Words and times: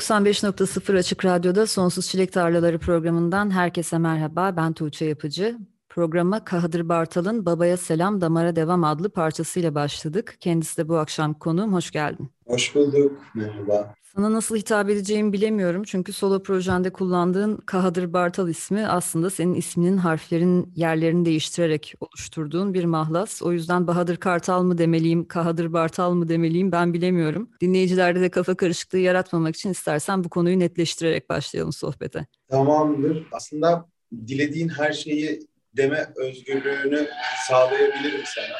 95.0 0.00 0.98
Açık 0.98 1.24
Radyo'da 1.24 1.66
Sonsuz 1.66 2.08
Çilek 2.08 2.32
Tarlaları 2.32 2.78
programından 2.78 3.50
herkese 3.50 3.98
merhaba. 3.98 4.56
Ben 4.56 4.72
Tuğçe 4.72 5.04
Yapıcı. 5.04 5.58
Programa 5.88 6.44
Kahadır 6.44 6.88
Bartal'ın 6.88 7.46
Babaya 7.46 7.76
Selam 7.76 8.20
Damara 8.20 8.56
Devam 8.56 8.84
adlı 8.84 9.10
parçasıyla 9.10 9.74
başladık. 9.74 10.36
Kendisi 10.40 10.76
de 10.76 10.88
bu 10.88 10.98
akşam 10.98 11.34
konuğum. 11.34 11.72
Hoş 11.72 11.90
geldin. 11.90 12.30
Hoş 12.50 12.74
bulduk. 12.74 13.22
Merhaba. 13.34 13.94
Sana 14.14 14.32
nasıl 14.32 14.56
hitap 14.56 14.90
edeceğimi 14.90 15.32
bilemiyorum. 15.32 15.82
Çünkü 15.86 16.12
solo 16.12 16.42
projende 16.42 16.90
kullandığın 16.90 17.56
Kahadır 17.56 18.12
Bartal 18.12 18.48
ismi 18.48 18.86
aslında 18.86 19.30
senin 19.30 19.54
isminin 19.54 19.96
harflerin 19.96 20.72
yerlerini 20.76 21.24
değiştirerek 21.24 21.94
oluşturduğun 22.00 22.74
bir 22.74 22.84
mahlas. 22.84 23.42
O 23.42 23.52
yüzden 23.52 23.86
Bahadır 23.86 24.16
Kartal 24.16 24.62
mı 24.62 24.78
demeliyim, 24.78 25.28
Kahadır 25.28 25.72
Bartal 25.72 26.12
mı 26.12 26.28
demeliyim 26.28 26.72
ben 26.72 26.94
bilemiyorum. 26.94 27.50
Dinleyicilerde 27.60 28.20
de 28.20 28.28
kafa 28.30 28.54
karışıklığı 28.54 28.98
yaratmamak 28.98 29.56
için 29.56 29.70
istersen 29.70 30.24
bu 30.24 30.28
konuyu 30.28 30.58
netleştirerek 30.58 31.30
başlayalım 31.30 31.72
sohbete. 31.72 32.26
Tamamdır. 32.48 33.26
Aslında 33.32 33.86
dilediğin 34.26 34.68
her 34.68 34.92
şeyi 34.92 35.40
deme 35.76 36.12
özgürlüğünü 36.16 37.08
sağlayabilirim 37.48 38.22
sana. 38.24 38.56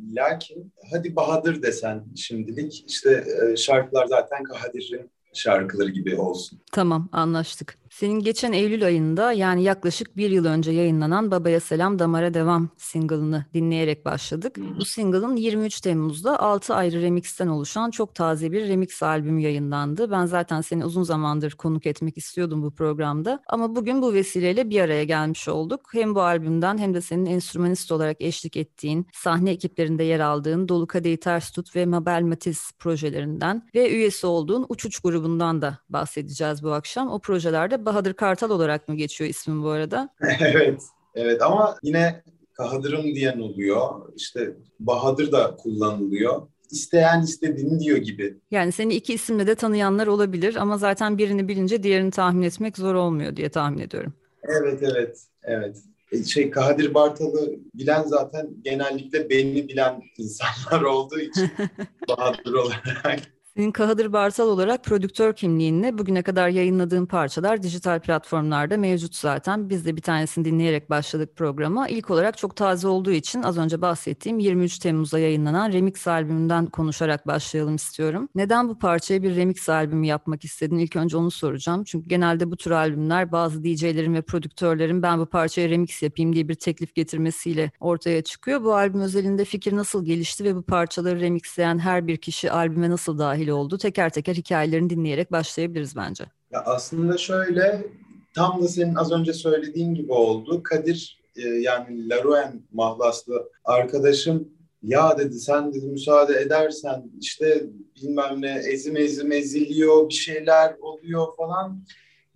Lakin 0.00 0.72
hadi 0.92 1.16
Bahadır 1.16 1.62
desen 1.62 2.04
şimdilik 2.16 2.84
işte 2.88 3.24
e, 3.42 3.56
şarkılar 3.56 4.06
zaten 4.06 4.42
Kadir'in 4.42 5.10
şarkıları 5.34 5.90
gibi 5.90 6.16
olsun. 6.16 6.60
Tamam 6.72 7.08
anlaştık. 7.12 7.78
Senin 7.90 8.20
geçen 8.20 8.52
Eylül 8.52 8.84
ayında 8.84 9.32
yani 9.32 9.62
yaklaşık 9.62 10.16
bir 10.16 10.30
yıl 10.30 10.44
önce 10.44 10.72
yayınlanan 10.72 11.30
Babaya 11.30 11.60
Selam 11.60 11.98
Damara 11.98 12.34
Devam 12.34 12.68
single'ını 12.76 13.44
dinleyerek 13.54 14.04
başladık. 14.04 14.56
Bu 14.80 14.84
single'ın 14.84 15.36
23 15.36 15.80
Temmuz'da 15.80 16.40
6 16.40 16.74
ayrı 16.74 17.02
remixten 17.02 17.48
oluşan 17.48 17.90
çok 17.90 18.14
taze 18.14 18.52
bir 18.52 18.68
remix 18.68 19.02
albümü 19.02 19.40
yayınlandı. 19.40 20.10
Ben 20.10 20.26
zaten 20.26 20.60
seni 20.60 20.84
uzun 20.84 21.02
zamandır 21.02 21.52
konuk 21.52 21.86
etmek 21.86 22.18
istiyordum 22.18 22.62
bu 22.62 22.70
programda. 22.74 23.42
Ama 23.48 23.76
bugün 23.76 24.02
bu 24.02 24.12
vesileyle 24.12 24.70
bir 24.70 24.80
araya 24.80 25.04
gelmiş 25.04 25.48
olduk. 25.48 25.80
Hem 25.92 26.14
bu 26.14 26.22
albümden 26.22 26.78
hem 26.78 26.94
de 26.94 27.00
senin 27.00 27.26
enstrümanist 27.26 27.92
olarak 27.92 28.20
eşlik 28.20 28.56
ettiğin, 28.56 29.06
sahne 29.12 29.50
ekiplerinde 29.50 30.04
yer 30.04 30.20
aldığın 30.20 30.68
Dolu 30.68 30.86
Kadehi 30.86 31.16
Ters 31.16 31.50
Tut 31.50 31.76
ve 31.76 31.86
Mabel 31.86 32.22
Matiz 32.22 32.70
projelerinden 32.78 33.68
ve 33.74 33.90
üyesi 33.90 34.26
olduğun 34.26 34.66
Uçuç 34.68 35.00
grubundan 35.00 35.62
da 35.62 35.78
bahsedeceğiz 35.88 36.62
bu 36.62 36.72
akşam. 36.72 37.08
O 37.10 37.18
projelerde 37.18 37.77
Bahadır 37.86 38.14
Kartal 38.14 38.50
olarak 38.50 38.88
mı 38.88 38.94
geçiyor 38.94 39.30
ismin 39.30 39.62
bu 39.62 39.68
arada? 39.68 40.08
evet, 40.40 40.82
evet 41.14 41.42
ama 41.42 41.76
yine 41.82 42.22
Kahadır'ım 42.52 43.04
diyen 43.04 43.38
oluyor. 43.38 44.12
İşte 44.16 44.56
Bahadır 44.80 45.32
da 45.32 45.56
kullanılıyor. 45.56 46.42
İsteyen 46.70 47.22
istediğini 47.22 47.80
diyor 47.80 47.98
gibi. 47.98 48.38
Yani 48.50 48.72
seni 48.72 48.94
iki 48.94 49.14
isimle 49.14 49.46
de 49.46 49.54
tanıyanlar 49.54 50.06
olabilir 50.06 50.56
ama 50.56 50.78
zaten 50.78 51.18
birini 51.18 51.48
bilince 51.48 51.82
diğerini 51.82 52.10
tahmin 52.10 52.42
etmek 52.42 52.76
zor 52.76 52.94
olmuyor 52.94 53.36
diye 53.36 53.48
tahmin 53.48 53.78
ediyorum. 53.78 54.14
Evet, 54.42 54.82
evet, 54.82 55.18
evet. 55.42 55.76
E, 56.12 56.24
şey 56.24 56.50
Kadir 56.50 56.94
Bartal'ı 56.94 57.58
bilen 57.74 58.02
zaten 58.02 58.48
genellikle 58.62 59.30
beni 59.30 59.68
bilen 59.68 60.02
insanlar 60.18 60.82
olduğu 60.82 61.18
için 61.18 61.50
Bahadır 62.08 62.52
olarak 62.52 63.37
senin 63.58 63.72
Kahadır 63.72 64.12
Bartal 64.12 64.48
olarak 64.48 64.84
prodüktör 64.84 65.32
kimliğinle 65.32 65.98
bugüne 65.98 66.22
kadar 66.22 66.48
yayınladığın 66.48 67.06
parçalar 67.06 67.62
dijital 67.62 68.00
platformlarda 68.00 68.76
mevcut 68.76 69.16
zaten. 69.16 69.70
Biz 69.70 69.86
de 69.86 69.96
bir 69.96 70.02
tanesini 70.02 70.44
dinleyerek 70.44 70.90
başladık 70.90 71.36
programa. 71.36 71.88
İlk 71.88 72.10
olarak 72.10 72.38
çok 72.38 72.56
taze 72.56 72.88
olduğu 72.88 73.10
için 73.10 73.42
az 73.42 73.58
önce 73.58 73.82
bahsettiğim 73.82 74.38
23 74.38 74.78
Temmuz'da 74.78 75.18
yayınlanan 75.18 75.72
remix 75.72 76.06
albümünden 76.06 76.66
konuşarak 76.66 77.26
başlayalım 77.26 77.76
istiyorum. 77.76 78.28
Neden 78.34 78.68
bu 78.68 78.78
parçaya 78.78 79.22
bir 79.22 79.36
remix 79.36 79.68
albümü 79.68 80.06
yapmak 80.06 80.44
istedin? 80.44 80.78
İlk 80.78 80.96
önce 80.96 81.16
onu 81.16 81.30
soracağım. 81.30 81.84
Çünkü 81.84 82.08
genelde 82.08 82.50
bu 82.50 82.56
tür 82.56 82.70
albümler 82.70 83.32
bazı 83.32 83.64
DJ'lerin 83.64 84.14
ve 84.14 84.22
prodüktörlerin 84.22 85.02
ben 85.02 85.18
bu 85.18 85.26
parçaya 85.26 85.68
remix 85.68 86.02
yapayım 86.02 86.32
diye 86.32 86.48
bir 86.48 86.54
teklif 86.54 86.94
getirmesiyle 86.94 87.70
ortaya 87.80 88.22
çıkıyor. 88.22 88.64
Bu 88.64 88.74
albüm 88.74 89.00
özelinde 89.00 89.44
fikir 89.44 89.76
nasıl 89.76 90.04
gelişti 90.04 90.44
ve 90.44 90.56
bu 90.56 90.62
parçaları 90.62 91.20
remixleyen 91.20 91.78
her 91.78 92.06
bir 92.06 92.16
kişi 92.16 92.52
albüme 92.52 92.90
nasıl 92.90 93.18
dahil 93.18 93.47
dahil 93.48 93.58
oldu? 93.58 93.78
Teker 93.78 94.10
teker 94.10 94.34
hikayelerini 94.34 94.90
dinleyerek 94.90 95.32
başlayabiliriz 95.32 95.96
bence. 95.96 96.24
Ya 96.50 96.62
aslında 96.64 97.18
şöyle 97.18 97.86
tam 98.34 98.62
da 98.62 98.68
senin 98.68 98.94
az 98.94 99.12
önce 99.12 99.32
söylediğin 99.32 99.94
gibi 99.94 100.12
oldu. 100.12 100.62
Kadir 100.62 101.20
e, 101.36 101.48
yani 101.48 102.08
Larouen 102.08 102.62
mahlaslı 102.72 103.50
arkadaşım 103.64 104.48
ya 104.82 105.18
dedi 105.18 105.34
sen 105.34 105.74
dedi 105.74 105.86
müsaade 105.86 106.40
edersen 106.40 107.10
işte 107.20 107.66
bilmem 107.96 108.42
ne 108.42 108.62
ezim 108.72 108.96
ezim 108.96 109.32
eziliyor 109.32 110.08
bir 110.08 110.14
şeyler 110.14 110.76
oluyor 110.80 111.26
falan. 111.36 111.84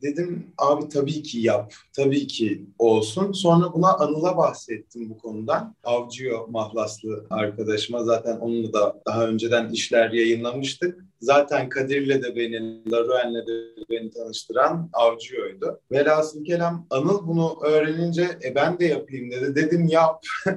Dedim 0.03 0.47
abi 0.59 0.89
tabii 0.89 1.23
ki 1.23 1.39
yap, 1.39 1.75
tabii 1.97 2.27
ki 2.27 2.67
olsun. 2.79 3.33
Sonra 3.33 3.73
buna 3.73 3.95
Anıl'a 3.95 4.37
bahsettim 4.37 5.11
bu 5.11 5.19
konudan. 5.19 5.77
Avcıyo 5.85 6.47
mahlaslı 6.51 7.27
arkadaşıma 7.31 8.05
zaten 8.05 8.37
onunla 8.37 8.73
da 8.73 9.03
daha 9.07 9.27
önceden 9.27 9.69
işler 9.69 10.11
yayınlamıştık. 10.11 11.05
Zaten 11.21 11.69
Kadir'le 11.69 12.23
de 12.23 12.37
beni, 12.37 12.91
Laruen'le 12.91 13.47
de 13.47 13.83
beni 13.91 14.11
tanıştıran 14.11 14.91
Avcıyo'ydu. 14.93 15.81
Velhasıl 15.93 16.45
kelam 16.45 16.87
Anıl 16.91 17.27
bunu 17.27 17.59
öğrenince 17.65 18.39
e 18.45 18.55
ben 18.55 18.79
de 18.79 18.85
yapayım 18.85 19.31
dedi. 19.31 19.55
Dedim 19.55 19.87
yap. 19.87 20.25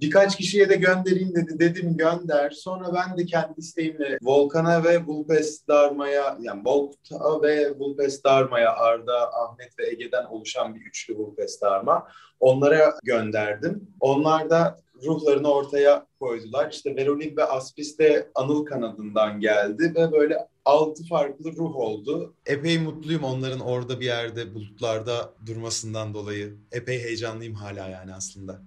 Birkaç 0.00 0.36
kişiye 0.36 0.68
de 0.68 0.76
göndereyim 0.76 1.34
dedi. 1.34 1.58
Dedim 1.58 1.96
gönder. 1.96 2.50
Sonra 2.50 2.94
ben 2.94 3.18
de 3.18 3.26
kendi 3.26 3.60
isteğimle 3.60 4.18
Volkan'a 4.22 4.84
ve 4.84 5.06
Vulpes 5.06 5.68
Darma'ya 5.68 6.38
yani 6.40 6.62
Volta 6.64 7.42
ve 7.42 7.78
Vulpes 7.78 8.24
Darma'ya 8.24 8.72
Arda, 8.76 9.32
Ahmet 9.32 9.78
ve 9.78 9.90
Ege'den 9.90 10.24
oluşan 10.24 10.74
bir 10.74 10.80
üçlü 10.80 11.16
Vulpes 11.16 11.60
Darma. 11.60 12.06
Onlara 12.40 12.94
gönderdim. 13.04 13.88
Onlar 14.00 14.50
da 14.50 14.76
ruhlarını 15.04 15.52
ortaya 15.52 16.06
koydular. 16.20 16.70
İşte 16.72 16.96
Veronik 16.96 17.38
ve 17.38 17.44
Aspis 17.44 17.98
de 17.98 18.30
Anıl 18.34 18.64
kanadından 18.64 19.40
geldi 19.40 19.92
ve 19.96 20.12
böyle 20.12 20.48
altı 20.64 21.04
farklı 21.04 21.52
ruh 21.56 21.76
oldu. 21.76 22.34
Epey 22.46 22.78
mutluyum 22.78 23.24
onların 23.24 23.60
orada 23.60 24.00
bir 24.00 24.06
yerde 24.06 24.54
bulutlarda 24.54 25.34
durmasından 25.46 26.14
dolayı. 26.14 26.56
Epey 26.72 27.02
heyecanlıyım 27.02 27.54
hala 27.54 27.88
yani 27.88 28.14
aslında. 28.14 28.62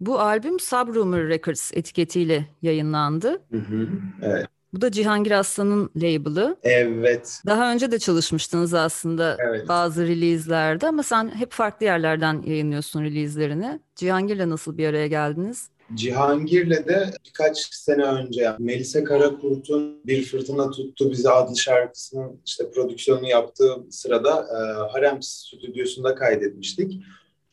Bu 0.00 0.20
albüm 0.20 0.60
Subrumor 0.60 1.28
Records 1.28 1.70
etiketiyle 1.74 2.46
yayınlandı. 2.62 3.28
Hı 3.28 3.58
hı, 3.58 3.88
evet. 4.22 4.46
Bu 4.72 4.80
da 4.80 4.90
Cihangir 4.90 5.30
Aslan'ın 5.30 5.90
label'ı. 5.96 6.56
Evet. 6.62 7.42
Daha 7.46 7.72
önce 7.72 7.90
de 7.90 7.98
çalışmıştınız 7.98 8.74
aslında 8.74 9.36
evet. 9.48 9.68
bazı 9.68 10.06
release'lerde 10.06 10.86
ama 10.86 11.02
sen 11.02 11.34
hep 11.34 11.52
farklı 11.52 11.86
yerlerden 11.86 12.42
yayınlıyorsun 12.46 13.02
release'lerini. 13.02 13.80
Cihangir'le 13.96 14.50
nasıl 14.50 14.78
bir 14.78 14.86
araya 14.86 15.06
geldiniz? 15.06 15.70
Cihangir'le 15.94 16.70
de 16.88 17.10
birkaç 17.26 17.74
sene 17.74 18.02
önce 18.02 18.52
Melisa 18.58 19.04
Karakurt'un 19.04 20.06
Bir 20.06 20.24
Fırtına 20.24 20.70
Tuttu 20.70 21.10
Bizi 21.10 21.30
adlı 21.30 21.56
şarkısının 21.56 22.40
işte 22.46 22.70
prodüksiyonunu 22.70 23.28
yaptığı 23.28 23.76
sırada 23.90 24.30
e, 24.30 24.58
Harem 24.92 25.22
stüdyosunda 25.22 26.14
kaydetmiştik. 26.14 27.02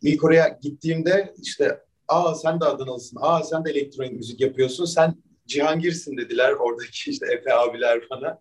İlk 0.01 0.23
oraya 0.23 0.59
gittiğimde 0.61 1.33
işte 1.41 1.79
aa 2.07 2.35
sen 2.35 2.59
de 2.61 2.65
Adanalısın, 2.65 3.17
aa 3.21 3.43
sen 3.43 3.65
de 3.65 3.71
elektronik 3.71 4.13
müzik 4.13 4.41
yapıyorsun, 4.41 4.85
sen 4.85 5.15
Cihangir'sin 5.47 6.17
dediler 6.17 6.51
oradaki 6.51 7.09
işte 7.09 7.25
Efe 7.33 7.53
abiler 7.53 8.01
bana. 8.09 8.39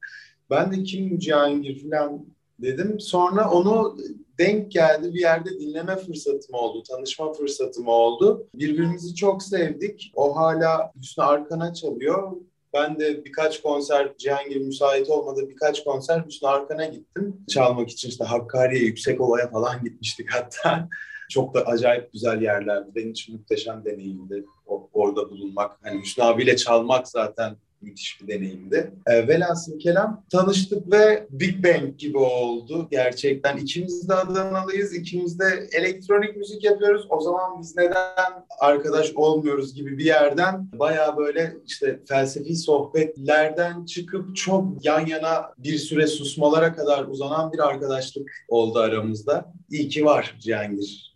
Ben 0.50 0.72
de 0.72 0.82
kim 0.82 1.18
Cihangir 1.18 1.82
falan 1.82 2.26
dedim. 2.58 3.00
Sonra 3.00 3.50
onu 3.50 3.96
denk 4.38 4.72
geldi 4.72 5.14
bir 5.14 5.20
yerde 5.20 5.50
dinleme 5.50 5.96
fırsatım 5.96 6.54
oldu, 6.54 6.82
tanışma 6.82 7.32
fırsatım 7.32 7.88
oldu. 7.88 8.48
Birbirimizi 8.54 9.14
çok 9.14 9.42
sevdik. 9.42 10.12
O 10.14 10.36
hala 10.36 10.92
Hüsnü 11.00 11.24
Arkan'a 11.24 11.74
çalıyor. 11.74 12.32
Ben 12.74 13.00
de 13.00 13.24
birkaç 13.24 13.62
konser 13.62 14.16
Cihangir 14.18 14.60
müsait 14.60 15.10
olmadı 15.10 15.40
birkaç 15.48 15.84
konser 15.84 16.24
Hüsnü 16.26 16.48
Arkan'a 16.48 16.86
gittim. 16.86 17.36
Çalmak 17.48 17.90
için 17.90 18.08
işte 18.08 18.24
Hakkari'ye, 18.24 18.84
Yüksekova'ya 18.84 19.50
falan 19.50 19.84
gitmiştik 19.84 20.32
hatta. 20.32 20.88
Çok 21.30 21.54
da 21.54 21.60
acayip 21.60 22.12
güzel 22.12 22.42
yerlerdi. 22.42 22.90
Benim 22.94 23.10
için 23.10 23.36
muhteşem 23.36 23.84
deneyimdi 23.84 24.44
orada 24.92 25.30
bulunmak. 25.30 25.78
Hani 25.82 26.02
Hüsnü 26.02 26.24
abiyle 26.24 26.56
çalmak 26.56 27.08
zaten 27.08 27.56
müthiş 27.80 28.20
bir 28.22 28.28
deneyimdi. 28.28 28.92
E, 29.06 29.28
velhasıl 29.28 29.78
kelam 29.78 30.24
tanıştık 30.32 30.92
ve 30.92 31.26
Big 31.30 31.64
Bang 31.64 31.98
gibi 31.98 32.18
oldu 32.18 32.88
gerçekten. 32.90 33.56
İkimiz 33.56 34.08
de 34.08 34.14
Adanalıyız, 34.14 34.94
ikimiz 34.94 35.38
de 35.38 35.68
elektronik 35.72 36.36
müzik 36.36 36.64
yapıyoruz. 36.64 37.06
O 37.10 37.20
zaman 37.20 37.60
biz 37.60 37.76
neden 37.76 38.46
arkadaş 38.60 39.12
olmuyoruz 39.14 39.74
gibi 39.74 39.98
bir 39.98 40.04
yerden 40.04 40.68
baya 40.72 41.16
böyle 41.16 41.56
işte 41.66 42.00
felsefi 42.08 42.56
sohbetlerden 42.56 43.84
çıkıp 43.84 44.36
çok 44.36 44.84
yan 44.84 45.06
yana 45.06 45.50
bir 45.58 45.78
süre 45.78 46.06
susmalara 46.06 46.74
kadar 46.74 47.04
uzanan 47.04 47.52
bir 47.52 47.58
arkadaşlık 47.58 48.30
oldu 48.48 48.78
aramızda. 48.78 49.52
İyi 49.70 49.88
ki 49.88 50.04
var 50.04 50.36
Cihangir. 50.40 51.15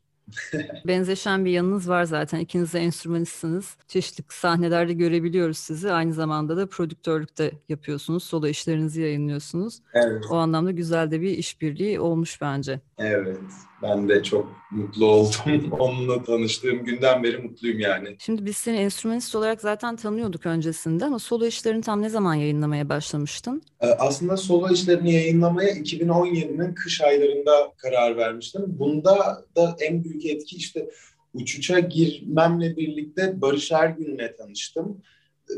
Benzeşen 0.87 1.44
bir 1.44 1.50
yanınız 1.50 1.88
var 1.88 2.05
zaten. 2.05 2.38
İkiniz 2.38 2.75
de 2.75 2.79
enstrümanistsiniz. 2.79 3.77
Çeşitli 3.88 4.25
sahnelerde 4.29 4.93
görebiliyoruz 4.93 5.59
sizi. 5.59 5.93
Aynı 5.93 6.12
zamanda 6.12 6.56
da 6.56 6.67
prodüktörlük 6.67 7.38
de 7.38 7.53
yapıyorsunuz. 7.69 8.25
Solo 8.25 8.47
işlerinizi 8.47 9.03
yayınlıyorsunuz. 9.03 9.79
Evet. 9.94 10.25
O 10.31 10.37
anlamda 10.37 10.71
güzel 10.71 11.11
de 11.11 11.21
bir 11.21 11.31
işbirliği 11.31 12.00
olmuş 12.00 12.41
bence. 12.41 12.81
Evet. 12.99 13.38
Ben 13.82 14.09
de 14.09 14.23
çok 14.23 14.61
mutlu 14.71 15.06
oldum. 15.06 15.73
Onunla 15.79 16.23
tanıştığım 16.23 16.85
günden 16.85 17.23
beri 17.23 17.38
mutluyum 17.38 17.81
yani. 17.81 18.17
Şimdi 18.19 18.44
biz 18.44 18.56
seni 18.56 18.76
enstrümanist 18.76 19.35
olarak 19.35 19.61
zaten 19.61 19.97
tanıyorduk 19.97 20.47
öncesinde 20.47 21.05
ama 21.05 21.19
solo 21.19 21.47
işlerini 21.47 21.83
tam 21.83 22.03
ne 22.03 22.09
zaman 22.09 22.35
yayınlamaya 22.35 22.88
başlamıştın? 22.88 23.62
Ee, 23.81 23.87
aslında 23.87 24.37
solo 24.37 24.73
işlerini 24.73 25.15
yayınlamaya 25.15 25.71
2017'nin 25.71 26.75
kış 26.75 27.00
aylarında 27.00 27.73
karar 27.76 28.17
vermiştim. 28.17 28.62
Bunda 28.67 29.44
da 29.56 29.76
en 29.81 30.05
büyük 30.05 30.20
etki 30.29 30.57
işte 30.57 30.91
uçuşa 31.35 31.79
girmemle 31.79 32.77
birlikte 32.77 33.41
Barış 33.41 33.73
Ergün'le 33.73 34.37
tanıştım. 34.39 35.03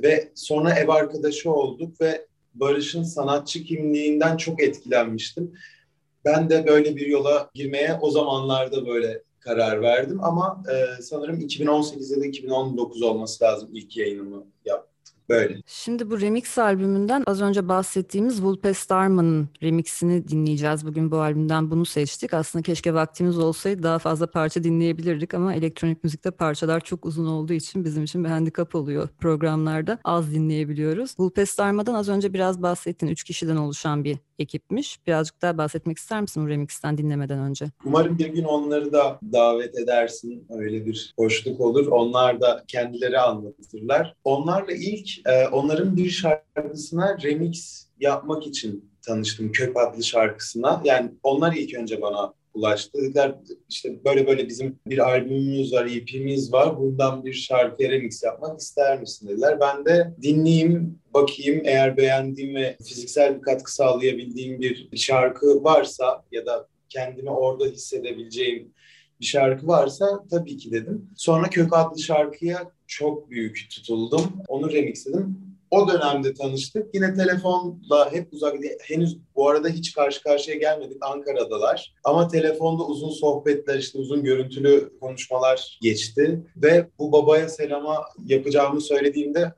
Ve 0.02 0.32
sonra 0.34 0.74
ev 0.74 0.88
arkadaşı 0.88 1.50
olduk 1.50 2.00
ve 2.00 2.26
Barış'ın 2.54 3.02
sanatçı 3.02 3.64
kimliğinden 3.64 4.36
çok 4.36 4.62
etkilenmiştim 4.62 5.52
ben 6.24 6.50
de 6.50 6.66
böyle 6.66 6.96
bir 6.96 7.06
yola 7.06 7.50
girmeye 7.54 7.98
o 8.00 8.10
zamanlarda 8.10 8.86
böyle 8.86 9.22
karar 9.40 9.82
verdim 9.82 10.24
ama 10.24 10.62
e, 10.72 11.02
sanırım 11.02 11.40
2018 11.40 12.10
ya 12.10 12.20
da 12.20 12.26
2019 12.26 13.02
olması 13.02 13.44
lazım 13.44 13.70
ilk 13.72 13.96
yayınımı. 13.96 14.46
Böyle. 15.28 15.62
Şimdi 15.66 16.10
bu 16.10 16.20
remix 16.20 16.58
albümünden 16.58 17.22
az 17.26 17.42
önce 17.42 17.68
bahsettiğimiz 17.68 18.42
Vulpe 18.42 18.74
Starman'ın 18.74 19.48
remixini 19.62 20.28
dinleyeceğiz. 20.28 20.86
Bugün 20.86 21.10
bu 21.10 21.20
albümden 21.20 21.70
bunu 21.70 21.84
seçtik. 21.84 22.34
Aslında 22.34 22.62
keşke 22.62 22.94
vaktimiz 22.94 23.38
olsaydı 23.38 23.82
daha 23.82 23.98
fazla 23.98 24.30
parça 24.30 24.64
dinleyebilirdik 24.64 25.34
ama 25.34 25.54
elektronik 25.54 26.04
müzikte 26.04 26.30
parçalar 26.30 26.80
çok 26.80 27.06
uzun 27.06 27.26
olduğu 27.26 27.52
için 27.52 27.84
bizim 27.84 28.04
için 28.04 28.24
bir 28.24 28.28
handikap 28.28 28.74
oluyor 28.74 29.08
programlarda. 29.20 29.98
Az 30.04 30.34
dinleyebiliyoruz. 30.34 31.14
Vulpe 31.18 31.46
Starman'dan 31.46 31.94
az 31.94 32.08
önce 32.08 32.32
biraz 32.32 32.62
bahsettin. 32.62 33.06
Üç 33.06 33.24
kişiden 33.24 33.56
oluşan 33.56 34.04
bir 34.04 34.18
ekipmiş. 34.38 35.06
Birazcık 35.06 35.42
daha 35.42 35.58
bahsetmek 35.58 35.98
ister 35.98 36.20
misin 36.20 36.44
bu 36.44 36.48
remixten 36.48 36.98
dinlemeden 36.98 37.38
önce? 37.38 37.66
Umarım 37.84 38.18
bir 38.18 38.26
gün 38.26 38.44
onları 38.44 38.92
da 38.92 39.18
davet 39.32 39.78
edersin. 39.78 40.46
Öyle 40.50 40.86
bir 40.86 41.14
hoşluk 41.18 41.60
olur. 41.60 41.86
Onlar 41.86 42.40
da 42.40 42.64
kendileri 42.68 43.18
anlatırlar. 43.18 44.14
Onlarla 44.24 44.72
ilk 44.72 45.26
e, 45.26 45.48
onların 45.48 45.96
bir 45.96 46.10
şarkısına 46.10 47.18
remix 47.22 47.86
yapmak 48.00 48.46
için 48.46 48.92
tanıştım. 49.06 49.52
Köp 49.52 49.76
adlı 49.76 50.02
şarkısına. 50.02 50.82
Yani 50.84 51.10
onlar 51.22 51.52
ilk 51.52 51.74
önce 51.74 52.02
bana 52.02 52.34
ulaştı. 52.54 52.98
Dediler 52.98 53.34
işte 53.68 54.04
böyle 54.04 54.26
böyle 54.26 54.48
bizim 54.48 54.78
bir 54.86 54.98
albümümüz 54.98 55.72
var, 55.72 55.86
EP'miz 55.86 56.52
var. 56.52 56.78
Bundan 56.78 57.24
bir 57.24 57.32
şarkı 57.32 57.82
remix 57.82 58.22
yapmak 58.22 58.60
ister 58.60 59.00
misin 59.00 59.28
dediler. 59.28 59.60
Ben 59.60 59.84
de 59.84 60.14
dinleyeyim, 60.22 60.98
bakayım 61.14 61.62
eğer 61.64 61.96
beğendiğim 61.96 62.54
ve 62.54 62.76
fiziksel 62.84 63.36
bir 63.36 63.42
katkı 63.42 63.74
sağlayabildiğim 63.74 64.60
bir 64.60 64.88
şarkı 64.96 65.64
varsa 65.64 66.24
ya 66.32 66.46
da 66.46 66.68
kendimi 66.88 67.30
orada 67.30 67.64
hissedebileceğim 67.64 68.72
bir 69.20 69.26
şarkı 69.26 69.66
varsa 69.66 70.24
tabii 70.30 70.56
ki 70.56 70.72
dedim. 70.72 71.10
Sonra 71.16 71.50
Kök 71.50 71.76
adlı 71.76 71.98
şarkıya 71.98 72.70
çok 72.86 73.30
büyük 73.30 73.66
tutuldum. 73.70 74.32
Onu 74.48 74.72
remixledim. 74.72 75.51
O 75.72 75.88
dönemde 75.88 76.34
tanıştık. 76.34 76.94
Yine 76.94 77.14
telefonla 77.14 78.12
hep 78.12 78.32
uzak, 78.32 78.54
henüz 78.80 79.18
bu 79.36 79.48
arada 79.48 79.68
hiç 79.68 79.92
karşı 79.92 80.22
karşıya 80.22 80.56
gelmedik. 80.56 80.96
Ankara'dalar. 81.00 81.94
Ama 82.04 82.28
telefonda 82.28 82.84
uzun 82.84 83.10
sohbetler, 83.10 83.78
işte 83.78 83.98
uzun 83.98 84.24
görüntülü 84.24 84.92
konuşmalar 85.00 85.78
geçti. 85.82 86.40
Ve 86.56 86.88
bu 86.98 87.12
babaya 87.12 87.48
selama 87.48 88.04
yapacağımı 88.26 88.80
söylediğimde 88.80 89.52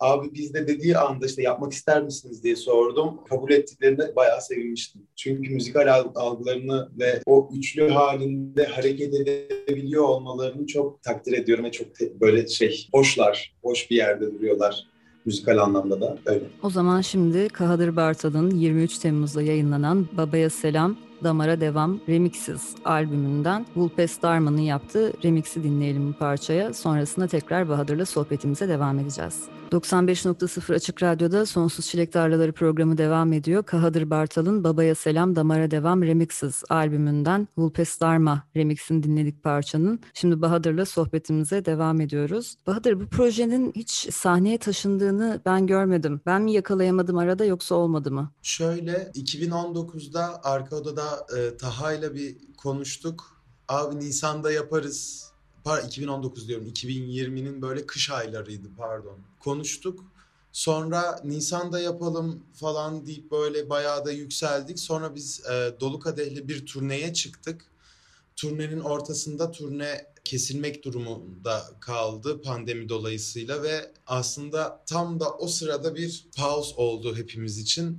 Abi 0.00 0.34
biz 0.34 0.54
de 0.54 0.68
dediği 0.68 0.98
anda 0.98 1.26
işte 1.26 1.42
yapmak 1.42 1.72
ister 1.72 2.02
misiniz 2.02 2.44
diye 2.44 2.56
sordum. 2.56 3.24
Kabul 3.28 3.50
ettiklerinde 3.50 4.16
bayağı 4.16 4.42
sevinmiştim. 4.42 5.02
Çünkü 5.16 5.54
müzikal 5.54 6.04
algılarını 6.14 6.88
ve 6.98 7.22
o 7.26 7.50
üçlü 7.54 7.88
halinde 7.88 8.64
hareket 8.64 9.14
edebiliyor 9.14 10.04
olmalarını 10.04 10.66
çok 10.66 11.02
takdir 11.02 11.32
ediyorum 11.32 11.64
ve 11.64 11.70
çok 11.70 11.86
böyle 12.20 12.48
şey 12.48 12.88
hoşlar, 12.92 13.54
hoş 13.62 13.90
bir 13.90 13.96
yerde 13.96 14.34
duruyorlar 14.34 14.86
müzikal 15.28 15.58
anlamda 15.58 16.00
da 16.00 16.16
öyle. 16.26 16.44
O 16.62 16.70
zaman 16.70 17.00
şimdi 17.00 17.48
Kahadır 17.48 17.96
Bartal'ın 17.96 18.50
23 18.50 18.98
Temmuz'da 18.98 19.42
yayınlanan 19.42 20.06
Babaya 20.12 20.50
Selam 20.50 20.96
Damara 21.24 21.60
Devam 21.60 22.00
Remixes 22.08 22.74
albümünden 22.84 23.66
Vulpes 23.76 24.22
Darman'ın 24.22 24.60
yaptığı 24.60 25.12
remixi 25.24 25.62
dinleyelim 25.62 26.08
bu 26.08 26.12
parçaya. 26.12 26.74
Sonrasında 26.74 27.26
tekrar 27.26 27.68
Bahadır'la 27.68 28.06
sohbetimize 28.06 28.68
devam 28.68 28.98
edeceğiz. 28.98 29.42
95.0 29.72 30.74
Açık 30.74 31.02
Radyo'da 31.02 31.46
Sonsuz 31.46 31.86
Çilek 31.86 32.12
Tarlaları 32.12 32.52
programı 32.52 32.98
devam 32.98 33.32
ediyor. 33.32 33.62
Kahadır 33.62 34.10
Bartal'ın 34.10 34.64
Babaya 34.64 34.94
Selam 34.94 35.36
Damara 35.36 35.70
Devam 35.70 36.02
Remixes 36.02 36.62
albümünden 36.68 37.48
Vulpes 37.56 38.00
Darma 38.00 38.42
remixini 38.56 39.02
dinledik 39.02 39.42
parçanın. 39.42 40.00
Şimdi 40.14 40.42
Bahadır'la 40.42 40.86
sohbetimize 40.86 41.64
devam 41.64 42.00
ediyoruz. 42.00 42.56
Bahadır 42.66 43.00
bu 43.00 43.06
projenin 43.06 43.72
hiç 43.76 44.14
sahneye 44.14 44.58
taşındığını 44.58 45.40
ben 45.46 45.66
görmedim. 45.66 46.20
Ben 46.26 46.42
mi 46.42 46.52
yakalayamadım 46.52 47.18
arada 47.18 47.44
yoksa 47.44 47.74
olmadı 47.74 48.10
mı? 48.10 48.30
Şöyle 48.42 49.10
2019'da 49.14 50.40
arka 50.44 50.76
odada 50.76 51.26
e, 51.38 51.56
Taha'yla 51.56 52.14
bir 52.14 52.36
konuştuk. 52.56 53.42
Abi 53.68 53.98
Nisan'da 53.98 54.52
yaparız. 54.52 55.28
Par 55.68 55.82
2019 55.82 56.48
diyorum. 56.48 56.66
2020'nin 56.66 57.62
böyle 57.62 57.86
kış 57.86 58.10
aylarıydı 58.10 58.68
pardon. 58.76 59.18
Konuştuk. 59.40 60.04
Sonra 60.52 61.20
Nisan'da 61.24 61.80
yapalım 61.80 62.42
falan 62.54 63.06
deyip 63.06 63.30
böyle 63.30 63.70
bayağı 63.70 64.04
da 64.04 64.12
yükseldik. 64.12 64.78
Sonra 64.78 65.14
biz 65.14 65.46
e, 65.46 65.72
Dolu 65.80 66.00
Kadehli 66.00 66.48
bir 66.48 66.66
turneye 66.66 67.14
çıktık. 67.14 67.64
Turnenin 68.36 68.80
ortasında 68.80 69.50
turne 69.50 70.06
kesilmek 70.24 70.84
durumunda 70.84 71.62
kaldı 71.80 72.42
pandemi 72.42 72.88
dolayısıyla 72.88 73.62
ve 73.62 73.92
aslında 74.06 74.82
tam 74.86 75.20
da 75.20 75.30
o 75.30 75.48
sırada 75.48 75.94
bir 75.94 76.26
pause 76.36 76.74
oldu 76.76 77.16
hepimiz 77.16 77.58
için 77.58 77.98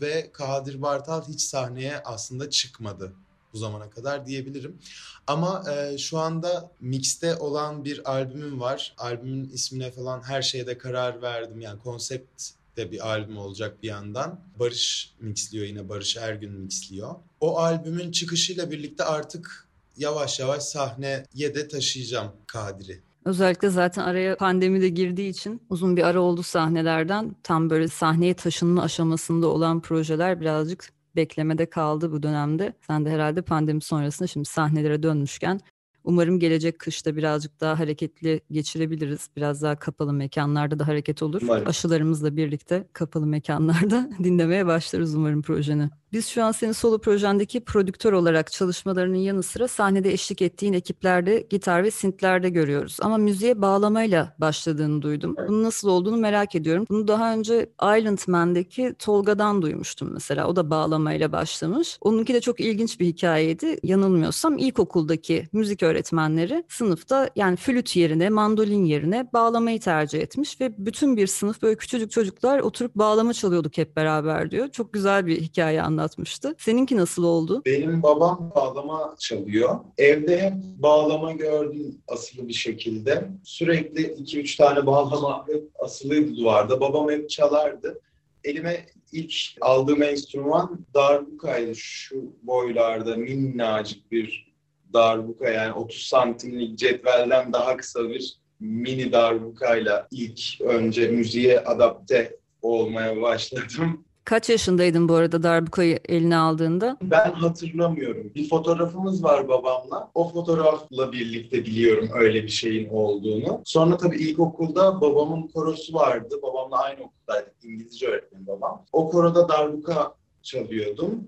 ve 0.00 0.30
Kadir 0.32 0.82
Bartal 0.82 1.28
hiç 1.28 1.40
sahneye 1.40 2.02
aslında 2.04 2.50
çıkmadı 2.50 3.14
bu 3.52 3.58
zamana 3.58 3.90
kadar 3.90 4.26
diyebilirim. 4.26 4.78
Ama 5.26 5.64
e, 5.72 5.98
şu 5.98 6.18
anda 6.18 6.70
mixte 6.80 7.36
olan 7.36 7.84
bir 7.84 8.12
albümüm 8.12 8.60
var. 8.60 8.94
Albümün 8.98 9.48
ismine 9.48 9.90
falan 9.90 10.22
her 10.22 10.42
şeyde 10.42 10.78
karar 10.78 11.22
verdim. 11.22 11.60
Yani 11.60 11.78
konsept 11.78 12.42
de 12.76 12.92
bir 12.92 13.08
albüm 13.08 13.38
olacak 13.38 13.82
bir 13.82 13.88
yandan. 13.88 14.40
Barış 14.58 15.14
mixliyor 15.20 15.66
yine 15.66 15.88
Barış 15.88 16.16
Ergün 16.16 16.52
mixliyor. 16.52 17.14
O 17.40 17.58
albümün 17.58 18.12
çıkışıyla 18.12 18.70
birlikte 18.70 19.04
artık 19.04 19.68
yavaş 19.96 20.40
yavaş 20.40 20.62
sahneye 20.62 21.24
de 21.36 21.68
taşıyacağım 21.68 22.32
Kadir'i. 22.46 23.00
Özellikle 23.24 23.70
zaten 23.70 24.02
araya 24.02 24.36
pandemi 24.36 24.80
de 24.80 24.88
girdiği 24.88 25.30
için 25.30 25.62
uzun 25.70 25.96
bir 25.96 26.02
ara 26.02 26.20
oldu 26.20 26.42
sahnelerden. 26.42 27.36
Tam 27.42 27.70
böyle 27.70 27.88
sahneye 27.88 28.34
taşınma 28.34 28.82
aşamasında 28.82 29.46
olan 29.46 29.80
projeler 29.80 30.40
birazcık 30.40 30.92
beklemede 31.16 31.66
kaldı 31.66 32.12
bu 32.12 32.22
dönemde. 32.22 32.72
Sen 32.86 33.04
de 33.04 33.10
herhalde 33.10 33.42
pandemi 33.42 33.80
sonrasında 33.82 34.26
şimdi 34.26 34.48
sahnelere 34.48 35.02
dönmüşken 35.02 35.60
umarım 36.04 36.38
gelecek 36.38 36.78
kışta 36.78 37.16
birazcık 37.16 37.60
daha 37.60 37.78
hareketli 37.78 38.40
geçirebiliriz. 38.50 39.28
Biraz 39.36 39.62
daha 39.62 39.76
kapalı 39.76 40.12
mekanlarda 40.12 40.78
da 40.78 40.88
hareket 40.88 41.22
olur. 41.22 41.42
Umarım. 41.42 41.68
Aşılarımızla 41.68 42.36
birlikte 42.36 42.88
kapalı 42.92 43.26
mekanlarda 43.26 44.10
dinlemeye 44.24 44.66
başlarız 44.66 45.14
umarım 45.14 45.42
projeni. 45.42 45.90
Biz 46.12 46.26
şu 46.26 46.44
an 46.44 46.52
senin 46.52 46.72
solo 46.72 46.98
projendeki 46.98 47.60
prodüktör 47.60 48.12
olarak 48.12 48.52
çalışmalarının 48.52 49.16
yanı 49.16 49.42
sıra 49.42 49.68
sahnede 49.68 50.12
eşlik 50.12 50.42
ettiğin 50.42 50.72
ekiplerde 50.72 51.46
gitar 51.50 51.84
ve 51.84 51.90
sintlerde 51.90 52.50
görüyoruz. 52.50 52.96
Ama 53.02 53.18
müziğe 53.18 53.62
bağlamayla 53.62 54.34
başladığını 54.38 55.02
duydum. 55.02 55.36
Bunun 55.48 55.62
nasıl 55.62 55.88
olduğunu 55.88 56.16
merak 56.16 56.54
ediyorum. 56.54 56.86
Bunu 56.90 57.08
daha 57.08 57.34
önce 57.34 57.70
Island 57.82 58.18
Man'deki 58.26 58.94
Tolga'dan 58.98 59.62
duymuştum 59.62 60.12
mesela. 60.12 60.48
O 60.48 60.56
da 60.56 60.70
bağlamayla 60.70 61.32
başlamış. 61.32 61.98
Onunki 62.00 62.34
de 62.34 62.40
çok 62.40 62.60
ilginç 62.60 63.00
bir 63.00 63.06
hikayeydi. 63.06 63.76
Yanılmıyorsam 63.82 64.58
ilkokuldaki 64.58 65.48
müzik 65.52 65.82
öğretmenleri 65.82 66.64
sınıfta 66.68 67.30
yani 67.36 67.56
flüt 67.56 67.96
yerine, 67.96 68.28
mandolin 68.28 68.84
yerine 68.84 69.32
bağlamayı 69.32 69.80
tercih 69.80 70.20
etmiş 70.20 70.60
ve 70.60 70.74
bütün 70.78 71.16
bir 71.16 71.26
sınıf 71.26 71.62
böyle 71.62 71.76
küçücük 71.76 72.10
çocuklar 72.10 72.60
oturup 72.60 72.94
bağlama 72.94 73.32
çalıyorduk 73.32 73.78
hep 73.78 73.96
beraber 73.96 74.50
diyor. 74.50 74.68
Çok 74.68 74.92
güzel 74.92 75.26
bir 75.26 75.40
hikaye 75.40 75.82
anlatmıştı. 76.00 76.54
Seninki 76.58 76.96
nasıl 76.96 77.24
oldu? 77.24 77.62
Benim 77.66 78.02
babam 78.02 78.52
bağlama 78.54 79.14
çalıyor. 79.18 79.78
Evde 79.98 80.42
hep 80.42 80.52
bağlama 80.54 81.32
gördüm 81.32 81.98
asılı 82.08 82.48
bir 82.48 82.52
şekilde. 82.52 83.28
Sürekli 83.44 84.02
2-3 84.02 84.56
tane 84.56 84.86
bağlama 84.86 85.48
hep 85.48 85.70
asılıydı 85.78 86.36
duvarda. 86.36 86.80
Babam 86.80 87.10
hep 87.10 87.30
çalardı. 87.30 88.00
Elime 88.44 88.86
ilk 89.12 89.34
aldığım 89.60 90.02
enstrüman 90.02 90.86
darbukaydı. 90.94 91.74
Şu 91.74 92.24
boylarda 92.42 93.16
minnacık 93.16 94.12
bir 94.12 94.52
darbuka 94.92 95.48
yani 95.48 95.72
30 95.72 96.02
santimlik 96.02 96.78
cetvelden 96.78 97.52
daha 97.52 97.76
kısa 97.76 98.08
bir 98.08 98.40
mini 98.60 99.12
darbukayla 99.12 100.08
ilk 100.10 100.60
önce 100.60 101.08
müziğe 101.08 101.60
adapte 101.60 102.36
olmaya 102.62 103.22
başladım. 103.22 104.04
Kaç 104.24 104.50
yaşındaydın 104.50 105.08
bu 105.08 105.14
arada 105.14 105.42
darbukayı 105.42 105.98
eline 106.08 106.36
aldığında? 106.36 106.96
Ben 107.02 107.30
hatırlamıyorum. 107.30 108.32
Bir 108.34 108.48
fotoğrafımız 108.48 109.24
var 109.24 109.48
babamla. 109.48 110.10
O 110.14 110.28
fotoğrafla 110.28 111.12
birlikte 111.12 111.64
biliyorum 111.64 112.08
öyle 112.14 112.42
bir 112.42 112.48
şeyin 112.48 112.88
olduğunu. 112.88 113.60
Sonra 113.64 113.96
tabii 113.96 114.16
ilkokulda 114.16 115.00
babamın 115.00 115.48
korosu 115.48 115.94
vardı. 115.94 116.34
Babamla 116.42 116.78
aynı 116.78 117.00
okuldaydık. 117.00 117.54
İngilizce 117.62 118.06
öğretmeni 118.06 118.46
babam. 118.46 118.84
O 118.92 119.10
koroda 119.10 119.48
darbuka 119.48 120.14
çalıyordum. 120.42 121.24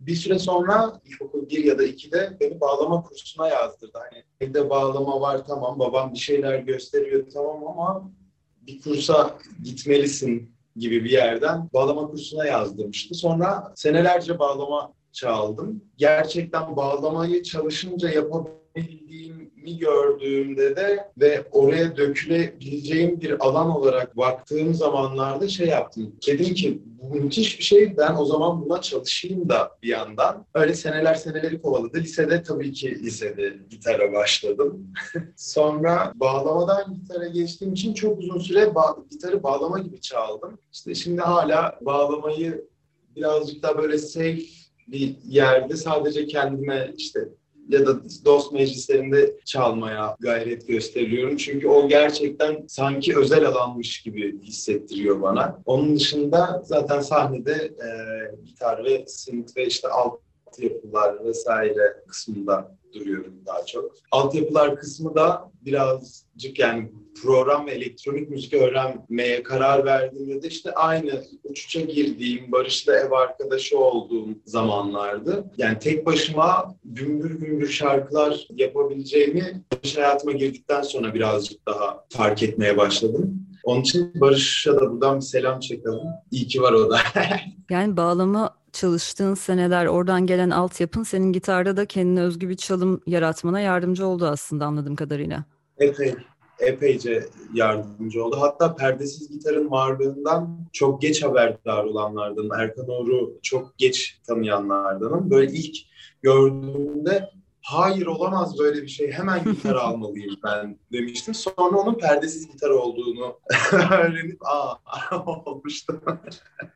Bir 0.00 0.14
süre 0.14 0.38
sonra 0.38 1.00
ilkokul 1.04 1.48
1 1.48 1.64
ya 1.64 1.78
da 1.78 1.84
2'de 1.84 2.36
beni 2.40 2.60
bağlama 2.60 3.02
kursuna 3.02 3.48
yazdırdı. 3.48 3.98
Hani 3.98 4.22
evde 4.40 4.70
bağlama 4.70 5.20
var 5.20 5.46
tamam 5.46 5.78
babam 5.78 6.12
bir 6.12 6.18
şeyler 6.18 6.58
gösteriyor 6.58 7.24
tamam 7.34 7.66
ama 7.66 8.10
bir 8.66 8.80
kursa 8.82 9.38
gitmelisin 9.64 10.53
gibi 10.76 11.04
bir 11.04 11.10
yerden 11.10 11.68
bağlama 11.74 12.06
kursuna 12.06 12.46
yazdırmıştı. 12.46 13.14
Sonra 13.14 13.72
senelerce 13.76 14.38
bağlama 14.38 14.92
çaldım. 15.12 15.84
Gerçekten 15.96 16.76
bağlamayı 16.76 17.42
çalışınca 17.42 18.08
yapabildiğimi 19.64 19.78
gördüğümde 19.78 20.76
de 20.76 21.10
ve 21.18 21.44
oraya 21.52 21.96
dökülebileceğim 21.96 23.20
bir 23.20 23.46
alan 23.46 23.70
olarak 23.70 24.16
baktığım 24.16 24.74
zamanlarda 24.74 25.48
şey 25.48 25.66
yaptım. 25.66 26.16
Dedim 26.26 26.54
ki 26.54 26.82
bu 26.86 27.14
müthiş 27.14 27.58
bir 27.58 27.64
şey. 27.64 27.96
Ben 27.96 28.14
o 28.14 28.24
zaman 28.24 28.64
buna 28.64 28.80
çalışayım 28.80 29.48
da 29.48 29.70
bir 29.82 29.88
yandan. 29.88 30.46
Öyle 30.54 30.74
seneler 30.74 31.14
seneleri 31.14 31.62
kovaladı. 31.62 31.98
Lisede 31.98 32.42
tabii 32.42 32.72
ki 32.72 33.02
lisede 33.02 33.56
gitara 33.70 34.12
başladım. 34.12 34.92
Sonra 35.36 36.12
bağlamadan 36.14 36.94
gitara 36.94 37.28
geçtiğim 37.28 37.72
için 37.72 37.94
çok 37.94 38.18
uzun 38.18 38.38
süre 38.38 38.62
ba- 38.62 39.08
gitarı 39.10 39.42
bağlama 39.42 39.78
gibi 39.78 40.00
çaldım. 40.00 40.58
İşte 40.72 40.94
şimdi 40.94 41.20
hala 41.20 41.78
bağlamayı 41.80 42.64
birazcık 43.16 43.62
daha 43.62 43.78
böyle 43.78 43.98
safe 43.98 44.38
bir 44.88 45.16
yerde 45.28 45.76
sadece 45.76 46.26
kendime 46.26 46.92
işte 46.96 47.28
ya 47.68 47.86
da 47.86 48.00
dost 48.24 48.52
meclislerinde 48.52 49.36
çalmaya 49.44 50.16
gayret 50.20 50.68
gösteriyorum. 50.68 51.36
Çünkü 51.36 51.68
o 51.68 51.88
gerçekten 51.88 52.64
sanki 52.68 53.18
özel 53.18 53.46
alanmış 53.46 54.02
gibi 54.02 54.42
hissettiriyor 54.42 55.22
bana. 55.22 55.62
Onun 55.64 55.96
dışında 55.96 56.62
zaten 56.64 57.00
sahnede 57.00 57.52
e, 57.52 57.90
gitar 58.44 58.84
ve 58.84 59.04
synth 59.06 59.56
ve 59.56 59.66
işte 59.66 59.88
alt 59.88 60.20
yapılar 60.62 61.24
vesaire 61.24 61.96
kısmında 62.08 62.76
duruyorum 62.94 63.34
daha 63.46 63.66
çok. 63.66 63.94
Altyapılar 64.10 64.76
kısmı 64.76 65.14
da 65.14 65.50
birazcık 65.64 66.58
yani 66.58 66.92
program 67.22 67.66
ve 67.66 67.70
elektronik 67.70 68.30
müzik 68.30 68.54
öğrenmeye 68.54 69.42
karar 69.42 69.84
verdiğimde 69.84 70.42
de 70.42 70.48
işte 70.48 70.72
aynı 70.74 71.24
uçuşa 71.44 71.80
girdiğim, 71.80 72.52
Barış'la 72.52 72.96
ev 72.96 73.12
arkadaşı 73.12 73.78
olduğum 73.78 74.28
zamanlardı. 74.44 75.44
Yani 75.56 75.78
tek 75.78 76.06
başıma 76.06 76.74
gümbür 76.84 77.30
gümbür 77.30 77.68
şarkılar 77.68 78.46
yapabileceğimi 78.50 79.62
Barış 79.72 79.96
hayatıma 79.96 80.32
girdikten 80.32 80.82
sonra 80.82 81.14
birazcık 81.14 81.66
daha 81.66 82.04
fark 82.10 82.42
etmeye 82.42 82.76
başladım. 82.76 83.46
Onun 83.64 83.80
için 83.80 84.20
Barış'a 84.20 84.76
da 84.76 84.92
buradan 84.92 85.16
bir 85.16 85.24
selam 85.24 85.60
çekelim. 85.60 85.98
İyi 86.30 86.46
ki 86.46 86.62
var 86.62 86.72
o 86.72 86.90
da. 86.90 86.98
Yani 87.70 87.96
bağlama 87.96 88.56
çalıştığın 88.74 89.34
seneler 89.34 89.86
oradan 89.86 90.26
gelen 90.26 90.50
altyapın 90.50 91.02
senin 91.02 91.32
gitarda 91.32 91.76
da 91.76 91.86
kendine 91.86 92.22
özgü 92.22 92.48
bir 92.48 92.56
çalım 92.56 93.00
yaratmana 93.06 93.60
yardımcı 93.60 94.06
oldu 94.06 94.26
aslında 94.26 94.66
anladığım 94.66 94.96
kadarıyla. 94.96 95.44
Epey, 95.78 96.14
epeyce 96.58 97.24
yardımcı 97.54 98.24
oldu. 98.24 98.36
Hatta 98.40 98.76
perdesiz 98.76 99.30
gitarın 99.30 99.70
varlığından 99.70 100.58
çok 100.72 101.02
geç 101.02 101.24
haberdar 101.24 101.84
olanlardan, 101.84 102.60
Erkan 102.60 102.88
Oğur'u 102.88 103.38
çok 103.42 103.78
geç 103.78 104.20
tanıyanlardanım. 104.26 105.30
Böyle 105.30 105.52
ilk 105.52 105.76
gördüğümde 106.22 107.30
hayır 107.64 108.06
olamaz 108.06 108.58
böyle 108.58 108.82
bir 108.82 108.88
şey 108.88 109.12
hemen 109.12 109.44
gitar 109.52 109.74
almalıyım 109.74 110.36
ben 110.44 110.78
demiştim. 110.92 111.34
Sonra 111.34 111.78
onun 111.78 111.94
perdesiz 111.98 112.52
gitar 112.52 112.70
olduğunu 112.70 113.38
öğrenip 113.72 114.38
aa 114.46 114.76
olmuştu. 115.46 116.02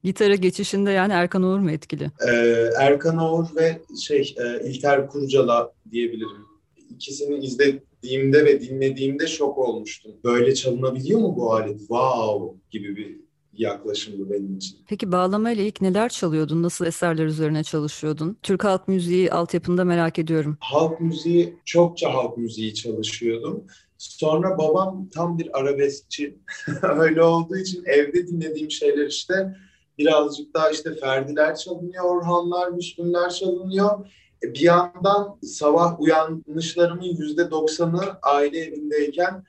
Gitara 0.05 0.35
geçişinde 0.35 0.91
yani 0.91 1.13
Erkan 1.13 1.43
Oğur 1.43 1.59
mu 1.59 1.71
etkili? 1.71 2.11
Ee, 2.29 2.71
Erkan 2.79 3.19
Oğur 3.19 3.47
ve 3.57 3.83
şey 4.07 4.35
e, 4.39 4.71
İlter 4.71 5.07
Kurcala 5.09 5.73
diyebilirim. 5.91 6.47
İkisini 6.91 7.45
izlediğimde 7.45 8.45
ve 8.45 8.61
dinlediğimde 8.61 9.27
şok 9.27 9.59
olmuştum. 9.59 10.13
Böyle 10.25 10.55
çalınabiliyor 10.55 11.21
mu 11.21 11.35
bu 11.37 11.55
alet? 11.55 11.79
Wow 11.79 12.59
gibi 12.71 12.97
bir 12.97 13.28
yaklaşımdı 13.59 14.31
benim 14.31 14.57
için. 14.57 14.79
Peki 14.89 15.13
bağlamayla 15.13 15.65
ilk 15.65 15.81
neler 15.81 16.09
çalıyordun? 16.09 16.63
Nasıl 16.63 16.87
eserler 16.87 17.25
üzerine 17.25 17.65
çalışıyordun? 17.65 18.37
Türk 18.43 18.65
halk 18.65 18.89
müziği 18.89 19.33
altyapında 19.33 19.85
merak 19.85 20.19
ediyorum. 20.19 20.57
Halk 20.61 21.01
müziği, 21.01 21.57
çokça 21.65 22.15
halk 22.15 22.39
müziği 22.39 22.75
çalışıyordum. 22.75 23.65
Sonra 23.99 24.59
babam 24.59 25.09
tam 25.15 25.39
bir 25.39 25.59
arabeskçi. 25.59 26.39
Öyle 26.83 27.23
olduğu 27.23 27.57
için 27.57 27.83
evde 27.87 28.27
dinlediğim 28.27 28.71
şeyler 28.71 29.07
işte 29.07 29.55
birazcık 29.99 30.55
daha 30.55 30.71
işte 30.71 30.95
Ferdiler 30.95 31.57
çalınıyor, 31.57 32.05
Orhanlar, 32.05 32.69
Müslümler 32.69 33.31
çalınıyor. 33.31 34.07
E, 34.43 34.55
Bir 34.55 34.61
yandan 34.61 35.39
sabah 35.43 36.01
uyanışlarımın 36.01 37.17
yüzde 37.19 37.51
doksanı 37.51 38.01
aile 38.23 38.59
evindeyken 38.59 39.45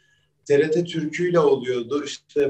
TRT 0.46 0.88
türküyle 0.88 1.40
oluyordu. 1.40 2.04
İşte 2.06 2.48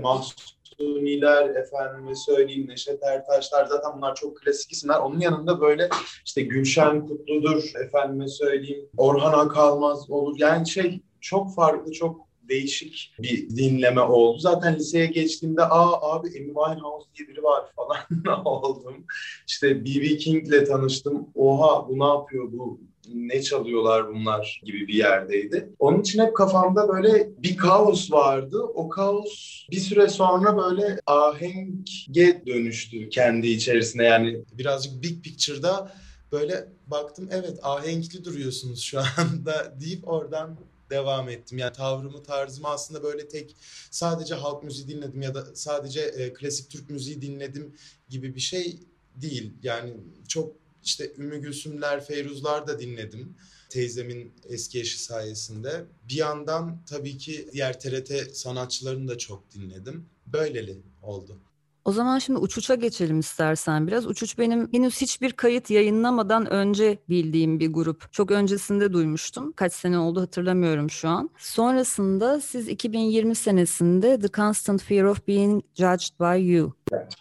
Mahsuniler, 0.80 1.50
efendime 1.50 2.16
söyleyeyim 2.16 2.68
Neşet 2.68 3.04
Ertaşlar 3.04 3.66
zaten 3.66 3.92
bunlar 3.98 4.16
çok 4.16 4.38
klasik 4.38 4.72
isimler. 4.72 5.00
Onun 5.00 5.20
yanında 5.20 5.62
böyle 5.62 5.90
işte 6.26 6.42
Gülşen 6.42 7.08
Kutludur, 7.08 7.72
efendime 7.86 8.28
söyleyeyim 8.28 8.90
Orhan 8.98 9.40
Akalmaz 9.40 10.10
olur. 10.10 10.36
Yani 10.40 10.70
şey 10.70 11.02
çok 11.22 11.56
farklı, 11.56 11.92
çok 11.92 12.30
değişik 12.50 13.16
bir 13.20 13.50
dinleme 13.50 14.02
oldu. 14.02 14.40
Zaten 14.40 14.76
liseye 14.76 15.06
geçtiğimde 15.06 15.64
aa 15.64 16.16
abi 16.16 16.28
Amy 16.28 16.54
Winehouse 16.54 17.10
diye 17.16 17.28
biri 17.28 17.44
var 17.44 17.66
falan 17.76 18.46
oldum. 18.46 19.06
İşte 19.48 19.86
B.B. 19.86 20.18
King'le 20.18 20.66
tanıştım. 20.68 21.28
Oha 21.36 21.90
bu 21.90 22.00
ne 22.00 22.06
yapıyor 22.06 22.52
bu 22.52 22.80
ne 23.14 23.42
çalıyorlar 23.42 24.10
bunlar 24.10 24.62
gibi 24.66 24.88
bir 24.88 24.94
yerdeydi. 24.94 25.70
Onun 25.80 26.02
için 26.02 26.20
hep 26.20 26.36
kafamda 26.36 26.88
böyle 26.88 27.30
bir 27.38 27.58
kaos 27.58 28.12
vardı. 28.12 28.62
O 28.62 28.90
kaos 28.90 29.66
bir 29.72 29.80
süre 29.80 30.08
sonra 30.08 30.58
böyle 30.58 31.00
ahenge 31.06 32.44
dönüştü 32.48 33.10
kendi 33.10 33.48
içerisinde 33.48 34.04
yani. 34.04 34.44
Birazcık 34.54 35.04
big 35.04 35.24
picture'da 35.24 35.92
böyle 36.32 36.68
baktım 36.88 37.30
evet 37.32 37.60
ahenkli 37.64 38.26
duruyorsunuz 38.26 38.82
şu 38.82 39.00
anda 39.18 39.74
deyip 39.80 40.08
oradan 40.08 40.58
devam 40.90 41.30
ettim. 41.30 41.58
Yani 41.58 41.74
tavrımı 41.74 42.24
tarzımı 42.24 42.68
aslında 42.68 43.04
böyle 43.04 43.28
tek 43.28 43.56
sadece 43.92 44.36
halk 44.36 44.64
müziği 44.64 44.88
dinledim 44.88 45.22
ya 45.22 45.36
da 45.36 45.56
sadece 45.56 46.02
e, 46.02 46.34
klasik 46.34 46.70
Türk 46.70 46.90
müziği 46.90 47.22
dinledim 47.22 47.76
gibi 48.10 48.36
bir 48.36 48.40
şey 48.40 48.80
değil. 49.16 49.54
Yani 49.64 49.94
çok 50.28 50.56
işte 50.90 51.12
Ümmü 51.18 51.38
Gülsümler, 51.42 52.06
Feyruzlar 52.06 52.68
da 52.68 52.80
dinledim. 52.80 53.36
Teyzemin 53.70 54.34
eski 54.50 54.80
eşi 54.80 55.00
sayesinde. 55.00 55.86
Bir 56.10 56.16
yandan 56.16 56.82
tabii 56.90 57.18
ki 57.18 57.50
diğer 57.54 57.80
TRT 57.80 58.36
sanatçılarını 58.36 59.08
da 59.08 59.18
çok 59.18 59.52
dinledim. 59.52 60.06
Böyleli 60.28 60.82
oldu. 61.02 61.40
O 61.86 61.92
zaman 61.92 62.20
şimdi 62.20 62.40
Uçuç'a 62.40 62.76
geçelim 62.76 63.20
istersen 63.20 63.88
biraz. 63.88 64.08
Uçuç 64.08 64.38
benim 64.38 64.70
henüz 64.74 65.02
hiçbir 65.02 65.32
kayıt 65.32 65.70
yayınlamadan 65.70 66.54
önce 66.54 66.98
bildiğim 67.10 67.60
bir 67.60 67.74
grup. 67.74 68.14
Çok 68.14 68.32
öncesinde 68.32 68.94
duymuştum. 68.94 69.52
Kaç 69.52 69.74
sene 69.74 69.98
oldu 69.98 70.22
hatırlamıyorum 70.22 70.90
şu 70.90 71.10
an. 71.10 71.30
Sonrasında 71.38 72.42
siz 72.42 72.68
2020 72.68 73.36
senesinde 73.36 74.20
The 74.20 74.28
Constant 74.28 74.84
Fear 74.84 75.04
of 75.04 75.28
Being 75.28 75.64
Judged 75.76 76.20
by 76.20 76.52
You 76.52 76.74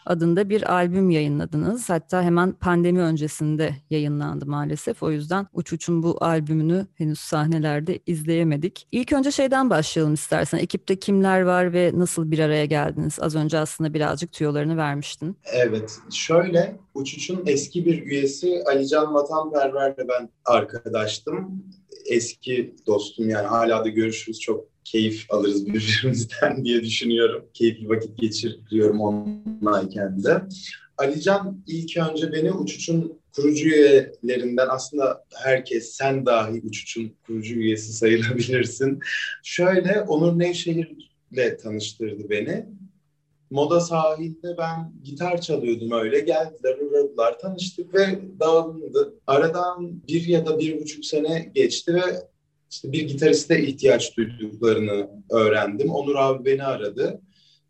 adında 0.06 0.48
bir 0.48 0.72
albüm 0.72 1.10
yayınladınız. 1.10 1.90
Hatta 1.90 2.22
hemen 2.22 2.52
pandemi 2.52 3.00
öncesinde 3.00 3.74
yayınlandı 3.90 4.46
maalesef. 4.46 5.02
O 5.02 5.10
yüzden 5.10 5.46
Uçuç'un 5.52 6.02
bu 6.02 6.16
albümünü 6.20 6.86
henüz 6.94 7.18
sahnelerde 7.18 7.98
izleyemedik. 8.06 8.86
İlk 8.92 9.12
önce 9.12 9.30
şeyden 9.30 9.70
başlayalım 9.70 10.14
istersen. 10.14 10.58
Ekipte 10.58 10.98
kimler 10.98 11.42
var 11.42 11.72
ve 11.72 11.92
nasıl 11.94 12.30
bir 12.30 12.38
araya 12.38 12.64
geldiniz? 12.64 13.18
Az 13.20 13.36
önce 13.36 13.58
aslında 13.58 13.94
birazcık 13.94 14.32
tüyolarını 14.32 14.76
vermiştin. 14.76 15.36
Evet, 15.44 15.98
şöyle 16.10 16.76
Uçuç'un 16.94 17.42
eski 17.46 17.84
bir 17.84 18.02
üyesi 18.02 18.62
Alican 18.66 19.14
Vatanperver'le 19.14 20.08
ben 20.08 20.28
arkadaştım. 20.44 21.64
Eski 22.08 22.74
dostum 22.86 23.30
yani 23.30 23.46
hala 23.46 23.84
da 23.84 23.88
görüşürüz 23.88 24.40
çok 24.40 24.68
keyif 24.84 25.26
alırız 25.28 25.66
birbirimizden 25.66 26.64
diye 26.64 26.82
düşünüyorum. 26.82 27.44
Keyifli 27.54 27.88
vakit 27.88 28.18
geçiriyorum 28.18 29.00
onunlayken 29.00 30.24
de. 30.24 30.42
Alican 30.98 31.64
ilk 31.66 31.96
önce 31.96 32.32
beni 32.32 32.52
Uçuç'un 32.52 33.18
kurucu 33.32 33.68
üyelerinden 33.68 34.66
aslında 34.70 35.24
herkes 35.34 35.92
sen 35.92 36.26
dahi 36.26 36.62
Uçuç'un 36.64 37.12
kurucu 37.26 37.54
üyesi 37.54 37.92
sayılabilirsin. 37.92 39.00
Şöyle 39.42 40.00
Onur 40.00 40.38
Nevşehir'le 40.38 41.58
tanıştırdı 41.62 42.30
beni. 42.30 42.66
Moda 43.50 43.80
sahilde 43.80 44.56
ben 44.58 44.92
gitar 45.04 45.40
çalıyordum 45.40 45.92
öyle. 45.92 46.20
Geldiler, 46.20 46.78
uğradılar, 46.78 47.38
tanıştık 47.38 47.94
ve 47.94 48.20
dağılındı. 48.40 49.14
Aradan 49.26 50.02
bir 50.08 50.26
ya 50.26 50.46
da 50.46 50.58
bir 50.58 50.80
buçuk 50.80 51.04
sene 51.04 51.50
geçti 51.54 51.94
ve 51.94 52.00
işte 52.70 52.92
bir 52.92 53.08
gitariste 53.08 53.62
ihtiyaç 53.62 54.16
duyduklarını 54.16 55.10
öğrendim. 55.30 55.90
Onur 55.90 56.14
abi 56.16 56.44
beni 56.44 56.64
aradı. 56.64 57.20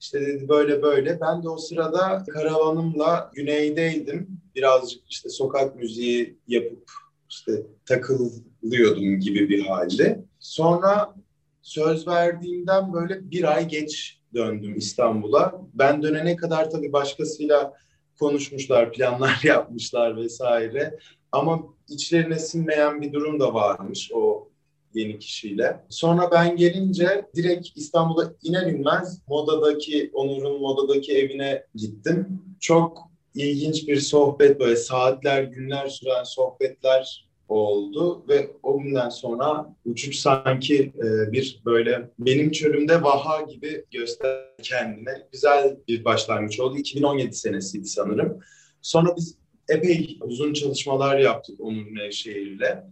İşte 0.00 0.20
dedi 0.20 0.48
böyle 0.48 0.82
böyle. 0.82 1.20
Ben 1.20 1.42
de 1.42 1.48
o 1.48 1.58
sırada 1.58 2.24
karavanımla 2.28 3.30
güneydeydim. 3.34 4.40
Birazcık 4.54 5.02
işte 5.10 5.28
sokak 5.28 5.76
müziği 5.76 6.38
yapıp 6.48 6.90
işte 7.28 7.52
takılıyordum 7.86 9.20
gibi 9.20 9.48
bir 9.48 9.66
halde. 9.66 10.24
Sonra 10.40 11.14
söz 11.62 12.06
verdiğimden 12.06 12.92
böyle 12.92 13.30
bir 13.30 13.54
ay 13.54 13.68
geç 13.68 14.17
döndüm 14.34 14.76
İstanbul'a. 14.76 15.62
Ben 15.74 16.02
dönene 16.02 16.36
kadar 16.36 16.70
tabii 16.70 16.92
başkasıyla 16.92 17.74
konuşmuşlar, 18.18 18.92
planlar 18.92 19.40
yapmışlar 19.44 20.16
vesaire. 20.16 20.98
Ama 21.32 21.62
içlerine 21.88 22.38
sinmeyen 22.38 23.02
bir 23.02 23.12
durum 23.12 23.40
da 23.40 23.54
varmış 23.54 24.10
o 24.14 24.48
yeni 24.94 25.18
kişiyle. 25.18 25.84
Sonra 25.88 26.30
ben 26.30 26.56
gelince 26.56 27.26
direkt 27.36 27.68
İstanbul'a 27.76 28.32
iner 28.42 28.66
inmez 28.66 29.22
Moda'daki, 29.28 30.10
Onur'un 30.14 30.60
Moda'daki 30.60 31.18
evine 31.18 31.64
gittim. 31.74 32.42
Çok 32.60 32.98
ilginç 33.34 33.88
bir 33.88 34.00
sohbet 34.00 34.60
böyle 34.60 34.76
saatler, 34.76 35.42
günler 35.42 35.88
süren 35.88 36.24
sohbetler 36.24 37.27
oldu 37.48 38.24
ve 38.28 38.50
o 38.62 38.78
günden 38.78 39.08
sonra 39.08 39.74
uçuş 39.84 40.18
sanki 40.18 40.92
e, 40.98 41.32
bir 41.32 41.62
böyle 41.64 42.10
benim 42.18 42.50
çölümde 42.50 43.02
vaha 43.02 43.40
gibi 43.40 43.84
göster 43.90 44.44
kendine 44.62 45.26
güzel 45.32 45.76
bir 45.88 46.04
başlangıç 46.04 46.60
oldu. 46.60 46.76
2017 46.78 47.36
senesiydi 47.36 47.88
sanırım. 47.88 48.38
Sonra 48.82 49.16
biz 49.16 49.38
epey 49.68 50.18
uzun 50.20 50.52
çalışmalar 50.52 51.18
yaptık 51.18 51.60
Onur 51.60 51.86
Nevşehir'le. 51.94 52.84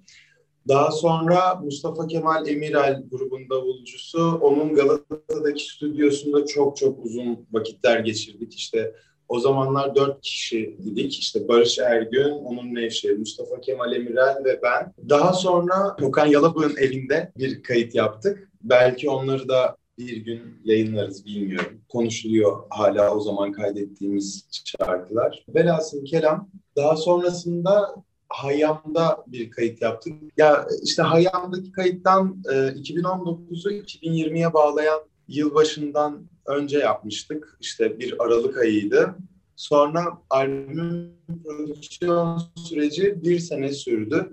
Daha 0.68 0.90
sonra 0.90 1.54
Mustafa 1.54 2.06
Kemal 2.06 2.48
Emiral 2.48 3.02
grubun 3.10 3.50
davulcusu. 3.50 4.38
Onun 4.42 4.74
Galata'daki 4.74 5.64
stüdyosunda 5.64 6.46
çok 6.46 6.76
çok 6.76 7.04
uzun 7.04 7.46
vakitler 7.52 8.00
geçirdik. 8.00 8.54
İşte 8.54 8.94
o 9.28 9.40
zamanlar 9.40 9.94
dört 9.94 10.20
kişi 10.20 10.76
idik. 10.84 11.18
İşte 11.18 11.48
Barış 11.48 11.78
Ergün, 11.78 12.30
onun 12.30 12.74
Nevşehir, 12.74 13.18
Mustafa 13.18 13.60
Kemal 13.60 13.92
Emiral 13.92 14.44
ve 14.44 14.60
ben. 14.62 14.92
Daha 15.08 15.32
sonra 15.32 15.96
Okan 16.02 16.26
Yalabık'ın 16.26 16.76
evinde 16.76 17.32
bir 17.38 17.62
kayıt 17.62 17.94
yaptık. 17.94 18.50
Belki 18.62 19.10
onları 19.10 19.48
da 19.48 19.76
bir 19.98 20.16
gün 20.16 20.40
yayınlarız 20.64 21.26
bilmiyorum. 21.26 21.80
Konuşuluyor 21.88 22.62
hala 22.70 23.14
o 23.14 23.20
zaman 23.20 23.52
kaydettiğimiz 23.52 24.48
şarkılar. 24.64 25.44
Velhasıl 25.48 26.04
kelam 26.04 26.48
daha 26.76 26.96
sonrasında 26.96 27.94
Hayyam'da 28.28 29.24
bir 29.26 29.50
kayıt 29.50 29.82
yaptık. 29.82 30.12
Ya 30.36 30.66
işte 30.82 31.02
Hayyam'daki 31.02 31.72
kayıttan 31.72 32.42
e, 32.48 32.54
2019'u 32.54 33.72
2020'ye 33.72 34.54
bağlayan 34.54 35.00
yılbaşından 35.28 36.26
önce 36.46 36.78
yapmıştık. 36.78 37.58
İşte 37.60 37.98
bir 37.98 38.24
Aralık 38.24 38.58
ayıydı. 38.58 39.14
Sonra 39.56 40.04
albümün 40.30 41.12
prodüksiyon 41.44 42.42
süreci 42.68 43.22
bir 43.22 43.38
sene 43.38 43.72
sürdü. 43.72 44.30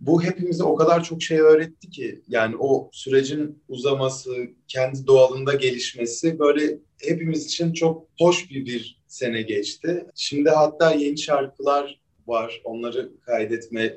Bu 0.00 0.22
hepimize 0.22 0.64
o 0.64 0.76
kadar 0.76 1.04
çok 1.04 1.22
şey 1.22 1.40
öğretti 1.40 1.90
ki 1.90 2.22
yani 2.28 2.56
o 2.58 2.90
sürecin 2.92 3.62
uzaması, 3.68 4.34
kendi 4.68 5.06
doğalında 5.06 5.54
gelişmesi 5.54 6.38
böyle 6.38 6.78
hepimiz 7.02 7.46
için 7.46 7.72
çok 7.72 8.08
hoş 8.18 8.50
bir 8.50 8.66
bir 8.66 9.02
sene 9.06 9.42
geçti. 9.42 10.06
Şimdi 10.14 10.50
hatta 10.50 10.92
yeni 10.92 11.18
şarkılar 11.18 12.00
var. 12.26 12.60
Onları 12.64 13.12
kaydetme 13.26 13.96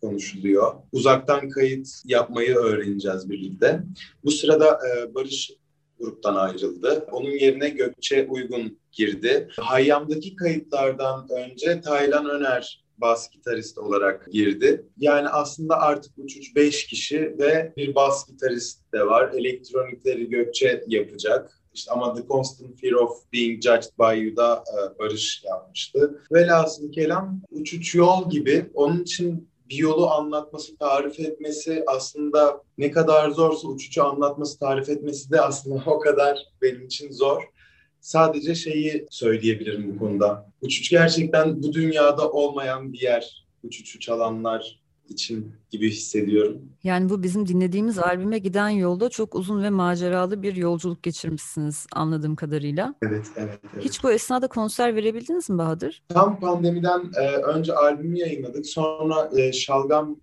konuşuluyor. 0.00 0.74
Uzaktan 0.92 1.48
kayıt 1.48 1.88
yapmayı 2.04 2.54
öğreneceğiz 2.54 3.30
birlikte. 3.30 3.82
Bu 4.24 4.30
sırada 4.30 4.78
e, 4.88 5.14
Barış 5.14 5.50
gruptan 5.98 6.34
ayrıldı. 6.34 7.06
Onun 7.12 7.30
yerine 7.30 7.68
Gökçe 7.68 8.26
Uygun 8.30 8.78
girdi. 8.92 9.48
Hayyam'daki 9.60 10.36
kayıtlardan 10.36 11.28
önce 11.30 11.80
Taylan 11.80 12.30
Öner 12.30 12.86
bas 12.98 13.30
gitarist 13.30 13.78
olarak 13.78 14.32
girdi. 14.32 14.86
Yani 14.98 15.28
aslında 15.28 15.80
artık 15.80 16.12
uçuş 16.18 16.56
5 16.56 16.86
kişi 16.86 17.36
ve 17.38 17.72
bir 17.76 17.94
bas 17.94 18.28
gitarist 18.28 18.92
de 18.92 19.06
var. 19.06 19.32
Elektronikleri 19.34 20.30
Gökçe 20.30 20.84
yapacak. 20.86 21.60
İşte 21.74 21.92
ama 21.92 22.14
The 22.14 22.26
Constant 22.28 22.80
Fear 22.80 22.92
of 22.92 23.32
Being 23.32 23.62
Judged 23.62 23.90
by 23.98 24.20
You'da 24.20 24.64
e, 24.72 24.98
Barış 24.98 25.42
yapmıştı. 25.44 26.22
Velhasıl 26.32 26.92
kelam 26.92 27.40
uçuş 27.50 27.94
yol 27.94 28.30
gibi. 28.30 28.66
Onun 28.74 29.02
için 29.02 29.48
bir 29.68 29.76
yolu 29.76 30.10
anlatması, 30.10 30.76
tarif 30.76 31.20
etmesi 31.20 31.84
aslında 31.86 32.62
ne 32.78 32.90
kadar 32.90 33.30
zorsa 33.30 33.68
uçucu 33.68 34.04
anlatması, 34.04 34.58
tarif 34.58 34.88
etmesi 34.88 35.30
de 35.30 35.40
aslında 35.40 35.82
o 35.90 35.98
kadar 35.98 36.38
benim 36.62 36.86
için 36.86 37.12
zor. 37.12 37.42
Sadece 38.00 38.54
şeyi 38.54 39.06
söyleyebilirim 39.10 39.94
bu 39.94 39.98
konuda. 39.98 40.50
Uçuş 40.62 40.90
gerçekten 40.90 41.62
bu 41.62 41.72
dünyada 41.72 42.30
olmayan 42.30 42.92
bir 42.92 43.00
yer. 43.00 43.46
Uçucu 43.62 44.00
çalanlar 44.00 44.85
için 45.10 45.52
gibi 45.70 45.90
hissediyorum. 45.90 46.72
Yani 46.82 47.08
bu 47.08 47.22
bizim 47.22 47.48
dinlediğimiz 47.48 47.98
albüme 47.98 48.38
giden 48.38 48.68
yolda 48.68 49.08
çok 49.08 49.34
uzun 49.34 49.62
ve 49.62 49.70
maceralı 49.70 50.42
bir 50.42 50.56
yolculuk 50.56 51.02
geçirmişsiniz 51.02 51.86
anladığım 51.92 52.36
kadarıyla. 52.36 52.94
Evet, 53.02 53.26
evet. 53.36 53.60
evet. 53.74 53.84
Hiç 53.84 54.04
bu 54.04 54.12
esnada 54.12 54.48
konser 54.48 54.96
verebildiniz 54.96 55.50
mi 55.50 55.58
Bahadır? 55.58 56.02
Tam 56.08 56.40
pandemiden 56.40 57.10
e, 57.20 57.36
önce 57.36 57.74
albümü 57.74 58.18
yayınladık. 58.18 58.66
Sonra 58.66 59.30
e, 59.36 59.52
Şalgam 59.52 60.16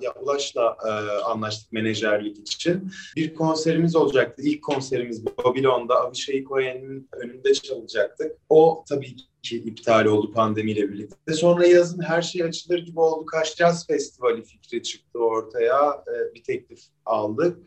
ya 0.00 0.14
Ulaş'la 0.22 0.76
e, 0.86 0.90
anlaştık 1.22 1.72
menajerlik 1.72 2.38
için. 2.38 2.92
Bir 3.16 3.34
konserimiz 3.34 3.96
olacaktı. 3.96 4.42
İlk 4.42 4.62
konserimiz 4.62 5.26
Babilon'da 5.26 5.94
Avishai 5.94 6.44
Cohen'in 6.44 7.08
önünde 7.12 7.54
çalacaktık. 7.54 8.36
O 8.48 8.84
tabii 8.88 9.16
ki 9.42 9.56
iptal 9.56 10.04
oldu 10.04 10.32
pandemiyle 10.32 10.88
birlikte. 10.88 11.32
Sonra 11.32 11.66
yazın 11.66 12.02
her 12.02 12.22
şey 12.22 12.42
açılır 12.42 12.78
gibi 12.78 13.00
oldu. 13.00 13.26
Kaş 13.26 13.56
Jazz 13.56 13.86
Festivali 13.86 14.42
fikri 14.42 14.82
çıktı 14.82 15.18
ortaya. 15.18 16.04
E, 16.08 16.34
bir 16.34 16.44
teklif 16.44 16.80
aldık. 17.06 17.58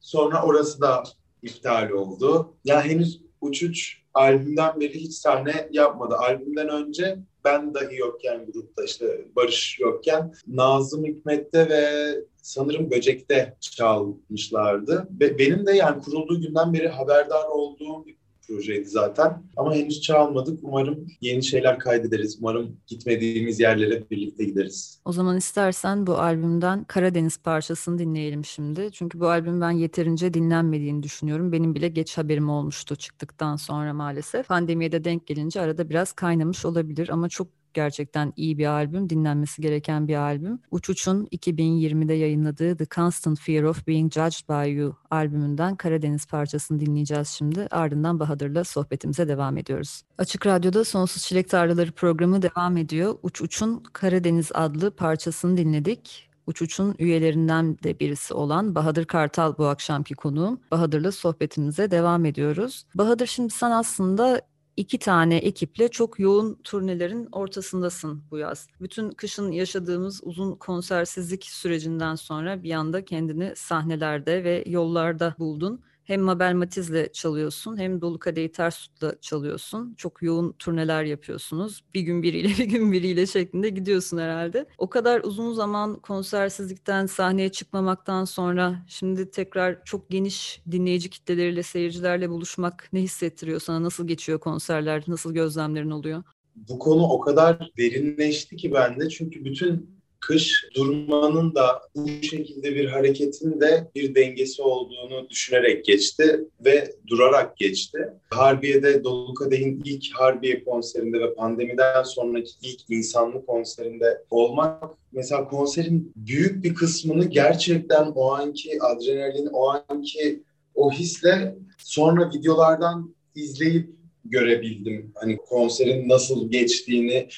Sonra 0.00 0.42
orası 0.42 0.80
da 0.80 1.02
iptal 1.42 1.90
oldu. 1.90 2.54
Ya 2.64 2.74
yani 2.74 2.90
henüz 2.90 3.24
Uçuç 3.40 4.02
albümden 4.14 4.80
beri 4.80 4.94
hiç 4.94 5.14
sahne 5.14 5.68
yapmadı. 5.72 6.14
Albümden 6.14 6.68
önce 6.68 7.18
ben 7.44 7.74
dahi 7.74 7.96
yokken 7.96 8.46
grupta 8.46 8.84
işte 8.84 9.24
Barış 9.36 9.80
yokken 9.80 10.34
Nazım 10.46 11.04
Hikmet'te 11.04 11.68
ve 11.68 12.14
sanırım 12.42 12.90
Böcek'te 12.90 13.56
çalmışlardı. 13.60 15.08
Ve 15.20 15.38
benim 15.38 15.66
de 15.66 15.72
yani 15.72 16.02
kurulduğu 16.02 16.40
günden 16.40 16.72
beri 16.74 16.88
haberdar 16.88 17.44
olduğum 17.44 18.06
bir 18.06 18.16
projeydi 18.46 18.88
zaten. 18.88 19.42
Ama 19.56 19.74
henüz 19.74 20.00
çalmadık. 20.00 20.58
Umarım 20.62 21.06
yeni 21.20 21.42
şeyler 21.42 21.78
kaydederiz. 21.78 22.38
Umarım 22.40 22.76
gitmediğimiz 22.86 23.60
yerlere 23.60 24.10
birlikte 24.10 24.44
gideriz. 24.44 25.00
O 25.04 25.12
zaman 25.12 25.36
istersen 25.36 26.06
bu 26.06 26.18
albümden 26.18 26.84
Karadeniz 26.84 27.38
parçasını 27.38 27.98
dinleyelim 27.98 28.44
şimdi. 28.44 28.88
Çünkü 28.92 29.20
bu 29.20 29.28
albüm 29.28 29.60
ben 29.60 29.70
yeterince 29.70 30.34
dinlenmediğini 30.34 31.02
düşünüyorum. 31.02 31.52
Benim 31.52 31.74
bile 31.74 31.88
geç 31.88 32.18
haberim 32.18 32.48
olmuştu 32.48 32.96
çıktıktan 32.96 33.56
sonra 33.56 33.94
maalesef. 33.94 34.48
Pandemiye 34.48 34.92
de 34.92 35.04
denk 35.04 35.26
gelince 35.26 35.60
arada 35.60 35.90
biraz 35.90 36.12
kaynamış 36.12 36.64
olabilir 36.64 37.08
ama 37.08 37.28
çok 37.28 37.48
gerçekten 37.74 38.32
iyi 38.36 38.58
bir 38.58 38.66
albüm, 38.66 39.10
dinlenmesi 39.10 39.62
gereken 39.62 40.08
bir 40.08 40.14
albüm. 40.14 40.60
Uç 40.70 40.90
Uç'un 40.90 41.26
2020'de 41.26 42.14
yayınladığı 42.14 42.76
The 42.76 42.86
Constant 42.86 43.40
Fear 43.40 43.62
of 43.62 43.86
Being 43.86 44.12
Judged 44.12 44.48
by 44.48 44.70
You 44.70 44.96
albümünden 45.10 45.76
Karadeniz 45.76 46.26
parçasını 46.26 46.80
dinleyeceğiz 46.80 47.28
şimdi. 47.28 47.68
Ardından 47.70 48.20
Bahadır'la 48.20 48.64
sohbetimize 48.64 49.28
devam 49.28 49.56
ediyoruz. 49.56 50.02
Açık 50.18 50.46
Radyo'da 50.46 50.84
Sonsuz 50.84 51.22
Çilek 51.22 51.48
Tarlaları 51.48 51.92
programı 51.92 52.42
devam 52.42 52.76
ediyor. 52.76 53.14
Uç 53.22 53.40
Uç'un 53.40 53.82
Karadeniz 53.92 54.50
adlı 54.54 54.90
parçasını 54.90 55.56
dinledik. 55.56 56.30
Uç 56.46 56.62
Uç'un 56.62 56.94
üyelerinden 56.98 57.78
de 57.78 58.00
birisi 58.00 58.34
olan 58.34 58.74
Bahadır 58.74 59.04
Kartal 59.04 59.54
bu 59.58 59.66
akşamki 59.66 60.14
konuğum. 60.14 60.60
Bahadır'la 60.70 61.12
sohbetimize 61.12 61.90
devam 61.90 62.24
ediyoruz. 62.24 62.84
Bahadır 62.94 63.26
şimdi 63.26 63.50
sen 63.50 63.70
aslında 63.70 64.40
iki 64.76 64.98
tane 64.98 65.36
ekiple 65.36 65.88
çok 65.88 66.18
yoğun 66.18 66.60
turnelerin 66.64 67.28
ortasındasın 67.32 68.22
bu 68.30 68.38
yaz. 68.38 68.68
Bütün 68.80 69.10
kışın 69.10 69.52
yaşadığımız 69.52 70.20
uzun 70.24 70.56
konsersizlik 70.56 71.44
sürecinden 71.44 72.14
sonra 72.14 72.62
bir 72.62 72.70
anda 72.72 73.04
kendini 73.04 73.52
sahnelerde 73.56 74.44
ve 74.44 74.64
yollarda 74.66 75.34
buldun 75.38 75.84
hem 76.04 76.20
Mabel 76.20 76.54
Matiz'le 76.54 77.12
çalıyorsun 77.12 77.76
hem 77.76 78.00
Dolu 78.00 78.18
Kadehi 78.18 78.52
Ters 78.52 78.86
çalıyorsun. 79.20 79.94
Çok 79.94 80.22
yoğun 80.22 80.52
turneler 80.52 81.04
yapıyorsunuz. 81.04 81.84
Bir 81.94 82.00
gün 82.00 82.22
biriyle 82.22 82.48
bir 82.58 82.64
gün 82.64 82.92
biriyle 82.92 83.26
şeklinde 83.26 83.68
gidiyorsun 83.68 84.18
herhalde. 84.18 84.66
O 84.78 84.88
kadar 84.88 85.20
uzun 85.20 85.52
zaman 85.52 86.00
konsersizlikten 86.00 87.06
sahneye 87.06 87.48
çıkmamaktan 87.48 88.24
sonra 88.24 88.84
şimdi 88.88 89.30
tekrar 89.30 89.84
çok 89.84 90.10
geniş 90.10 90.62
dinleyici 90.70 91.10
kitleleriyle, 91.10 91.62
seyircilerle 91.62 92.30
buluşmak 92.30 92.88
ne 92.92 93.00
hissettiriyor 93.00 93.60
sana? 93.60 93.82
Nasıl 93.82 94.06
geçiyor 94.06 94.40
konserler? 94.40 95.04
Nasıl 95.06 95.34
gözlemlerin 95.34 95.90
oluyor? 95.90 96.22
Bu 96.56 96.78
konu 96.78 97.02
o 97.02 97.20
kadar 97.20 97.70
derinleşti 97.78 98.56
ki 98.56 98.72
bende 98.72 99.08
çünkü 99.08 99.44
bütün 99.44 99.93
kış 100.26 100.64
durmanın 100.74 101.54
da 101.54 101.82
bu 101.96 102.08
şekilde 102.22 102.74
bir 102.74 102.88
hareketin 102.88 103.60
de 103.60 103.90
bir 103.94 104.14
dengesi 104.14 104.62
olduğunu 104.62 105.30
düşünerek 105.30 105.84
geçti 105.84 106.40
ve 106.64 106.94
durarak 107.06 107.56
geçti. 107.56 107.98
Harbiye'de 108.30 109.04
Dolu 109.04 109.34
Kadeh'in 109.34 109.82
ilk 109.84 110.14
Harbiye 110.14 110.64
konserinde 110.64 111.20
ve 111.20 111.34
pandemiden 111.34 112.02
sonraki 112.02 112.50
ilk 112.62 112.80
insanlı 112.90 113.46
konserinde 113.46 114.24
olmak 114.30 114.84
mesela 115.12 115.48
konserin 115.48 116.12
büyük 116.16 116.64
bir 116.64 116.74
kısmını 116.74 117.24
gerçekten 117.24 118.06
o 118.14 118.32
anki 118.32 118.82
adrenalin, 118.82 119.48
o 119.52 119.68
anki 119.88 120.42
o 120.74 120.92
hisle 120.92 121.56
sonra 121.78 122.30
videolardan 122.34 123.14
izleyip 123.34 123.90
görebildim. 124.24 125.12
Hani 125.14 125.36
konserin 125.36 126.08
nasıl 126.08 126.50
geçtiğini, 126.50 127.28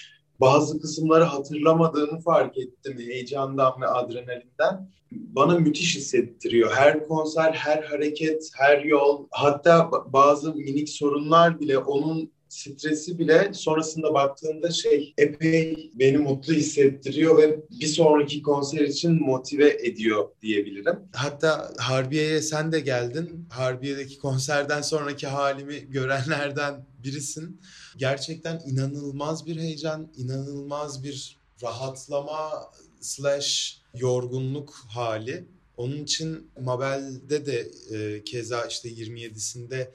bazı 0.40 0.80
kısımları 0.80 1.24
hatırlamadığını 1.24 2.20
fark 2.20 2.58
ettim 2.58 2.98
heyecandan 2.98 3.80
ve 3.80 3.86
adrenalinden. 3.86 4.90
Bana 5.12 5.58
müthiş 5.58 5.96
hissettiriyor. 5.96 6.72
Her 6.72 7.08
konser, 7.08 7.52
her 7.52 7.82
hareket, 7.82 8.50
her 8.54 8.84
yol, 8.84 9.26
hatta 9.30 9.90
bazı 10.12 10.54
minik 10.54 10.88
sorunlar 10.88 11.60
bile 11.60 11.78
onun 11.78 12.32
stresi 12.48 13.18
bile 13.18 13.50
sonrasında 13.52 14.14
baktığında 14.14 14.70
şey 14.70 15.14
epey 15.18 15.90
beni 15.94 16.18
mutlu 16.18 16.52
hissettiriyor 16.52 17.38
ve 17.38 17.60
bir 17.70 17.86
sonraki 17.86 18.42
konser 18.42 18.80
için 18.80 19.22
motive 19.22 19.78
ediyor 19.82 20.28
diyebilirim. 20.42 20.98
Hatta 21.12 21.72
Harbiye'ye 21.78 22.42
sen 22.42 22.72
de 22.72 22.80
geldin. 22.80 23.46
Harbiye'deki 23.50 24.18
konserden 24.18 24.82
sonraki 24.82 25.26
halimi 25.26 25.90
görenlerden 25.90 26.86
birisin. 27.04 27.60
Gerçekten 27.96 28.62
inanılmaz 28.66 29.46
bir 29.46 29.56
heyecan, 29.56 30.12
inanılmaz 30.16 31.04
bir 31.04 31.38
rahatlama 31.62 32.72
slash 33.00 33.80
yorgunluk 33.94 34.74
hali. 34.88 35.44
Onun 35.76 36.02
için 36.02 36.50
Mabel'de 36.60 37.46
de 37.46 37.70
e, 37.90 38.24
keza 38.24 38.64
işte 38.64 38.88
27'sinde 38.88 39.88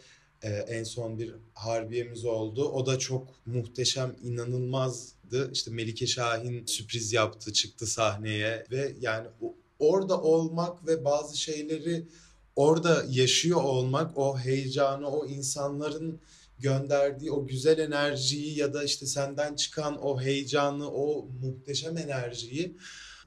e, 0.43 0.49
en 0.49 0.83
son 0.83 1.19
bir 1.19 1.35
harbiyemiz 1.53 2.25
oldu. 2.25 2.69
O 2.69 2.85
da 2.85 2.99
çok 2.99 3.27
muhteşem, 3.45 4.15
inanılmazdı. 4.23 5.51
İşte 5.53 5.71
Melike 5.71 6.07
Şahin 6.07 6.65
sürpriz 6.65 7.13
yaptı, 7.13 7.53
çıktı 7.53 7.87
sahneye 7.87 8.65
ve 8.71 8.95
yani 8.99 9.27
orada 9.79 10.21
olmak 10.21 10.87
ve 10.87 11.05
bazı 11.05 11.37
şeyleri 11.37 12.07
orada 12.55 13.05
yaşıyor 13.09 13.63
olmak, 13.63 14.17
o 14.17 14.37
heyecanı, 14.37 15.07
o 15.07 15.27
insanların 15.27 16.19
gönderdiği 16.59 17.31
o 17.31 17.47
güzel 17.47 17.77
enerjiyi 17.79 18.59
ya 18.59 18.73
da 18.73 18.83
işte 18.83 19.05
senden 19.05 19.55
çıkan 19.55 20.05
o 20.05 20.21
heyecanı, 20.21 20.91
o 20.91 21.27
muhteşem 21.41 21.97
enerjiyi 21.97 22.77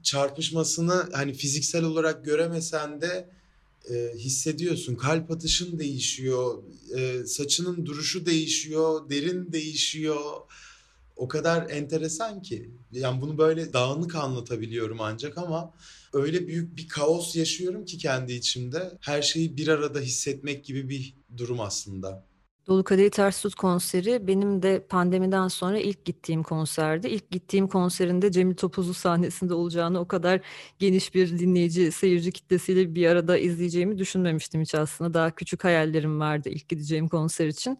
çarpışmasını 0.02 1.08
hani 1.12 1.34
fiziksel 1.34 1.84
olarak 1.84 2.24
göremesen 2.24 3.00
de 3.00 3.28
e, 3.90 4.12
hissediyorsun. 4.16 4.94
Kalp 4.94 5.30
atışın 5.30 5.78
değişiyor, 5.78 6.62
e, 6.96 7.26
saçının 7.26 7.86
duruşu 7.86 8.26
değişiyor, 8.26 9.10
derin 9.10 9.52
değişiyor. 9.52 10.40
O 11.16 11.28
kadar 11.28 11.70
enteresan 11.70 12.42
ki. 12.42 12.70
Yani 12.92 13.20
bunu 13.20 13.38
böyle 13.38 13.72
dağınık 13.72 14.14
anlatabiliyorum 14.14 15.00
ancak 15.00 15.38
ama 15.38 15.74
öyle 16.12 16.46
büyük 16.46 16.76
bir 16.76 16.88
kaos 16.88 17.36
yaşıyorum 17.36 17.84
ki 17.84 17.98
kendi 17.98 18.32
içimde. 18.32 18.98
Her 19.00 19.22
şeyi 19.22 19.56
bir 19.56 19.68
arada 19.68 20.00
hissetmek 20.00 20.64
gibi 20.64 20.88
bir 20.88 21.14
durum 21.36 21.60
aslında. 21.60 22.26
Dolu 22.66 22.84
Kadehi 22.84 23.10
Ters 23.10 23.42
Tut 23.42 23.54
konseri 23.54 24.26
benim 24.26 24.62
de 24.62 24.86
pandemiden 24.88 25.48
sonra 25.48 25.78
ilk 25.78 26.04
gittiğim 26.04 26.42
konserdi. 26.42 27.08
İlk 27.08 27.30
gittiğim 27.30 27.68
konserinde 27.68 28.32
Cemil 28.32 28.54
Topuzlu 28.54 28.94
sahnesinde 28.94 29.54
olacağını 29.54 30.00
o 30.00 30.08
kadar 30.08 30.40
geniş 30.78 31.14
bir 31.14 31.38
dinleyici, 31.38 31.92
seyirci 31.92 32.32
kitlesiyle 32.32 32.94
bir 32.94 33.06
arada 33.06 33.38
izleyeceğimi 33.38 33.98
düşünmemiştim 33.98 34.60
hiç 34.60 34.74
aslında. 34.74 35.14
Daha 35.14 35.30
küçük 35.30 35.64
hayallerim 35.64 36.20
vardı 36.20 36.48
ilk 36.48 36.68
gideceğim 36.68 37.08
konser 37.08 37.46
için. 37.46 37.78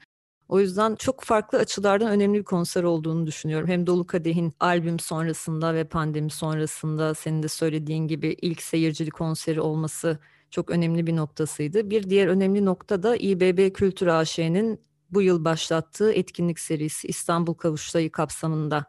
O 0.49 0.61
yüzden 0.61 0.94
çok 0.94 1.23
farklı 1.23 1.59
açılardan 1.59 2.11
önemli 2.11 2.38
bir 2.38 2.44
konser 2.44 2.83
olduğunu 2.83 3.27
düşünüyorum. 3.27 3.68
Hem 3.68 3.87
Dolu 3.87 4.07
Kadeh'in 4.07 4.53
albüm 4.61 4.99
sonrasında 4.99 5.75
ve 5.75 5.85
pandemi 5.85 6.31
sonrasında 6.31 7.14
senin 7.14 7.42
de 7.42 7.49
söylediğin 7.49 8.09
gibi 8.09 8.37
ilk 8.42 8.62
seyircili 8.62 9.11
konseri 9.11 9.61
olması 9.61 10.18
çok 10.54 10.70
önemli 10.70 11.06
bir 11.06 11.16
noktasıydı. 11.16 11.90
Bir 11.90 12.10
diğer 12.10 12.26
önemli 12.26 12.64
nokta 12.64 13.02
da 13.02 13.16
İBB 13.16 13.72
Kültür 13.74 14.06
AŞ'nin 14.06 14.80
bu 15.10 15.22
yıl 15.22 15.44
başlattığı 15.44 16.12
etkinlik 16.12 16.60
serisi 16.60 17.08
İstanbul 17.08 17.54
Kavuştayı 17.54 18.12
kapsamında 18.12 18.84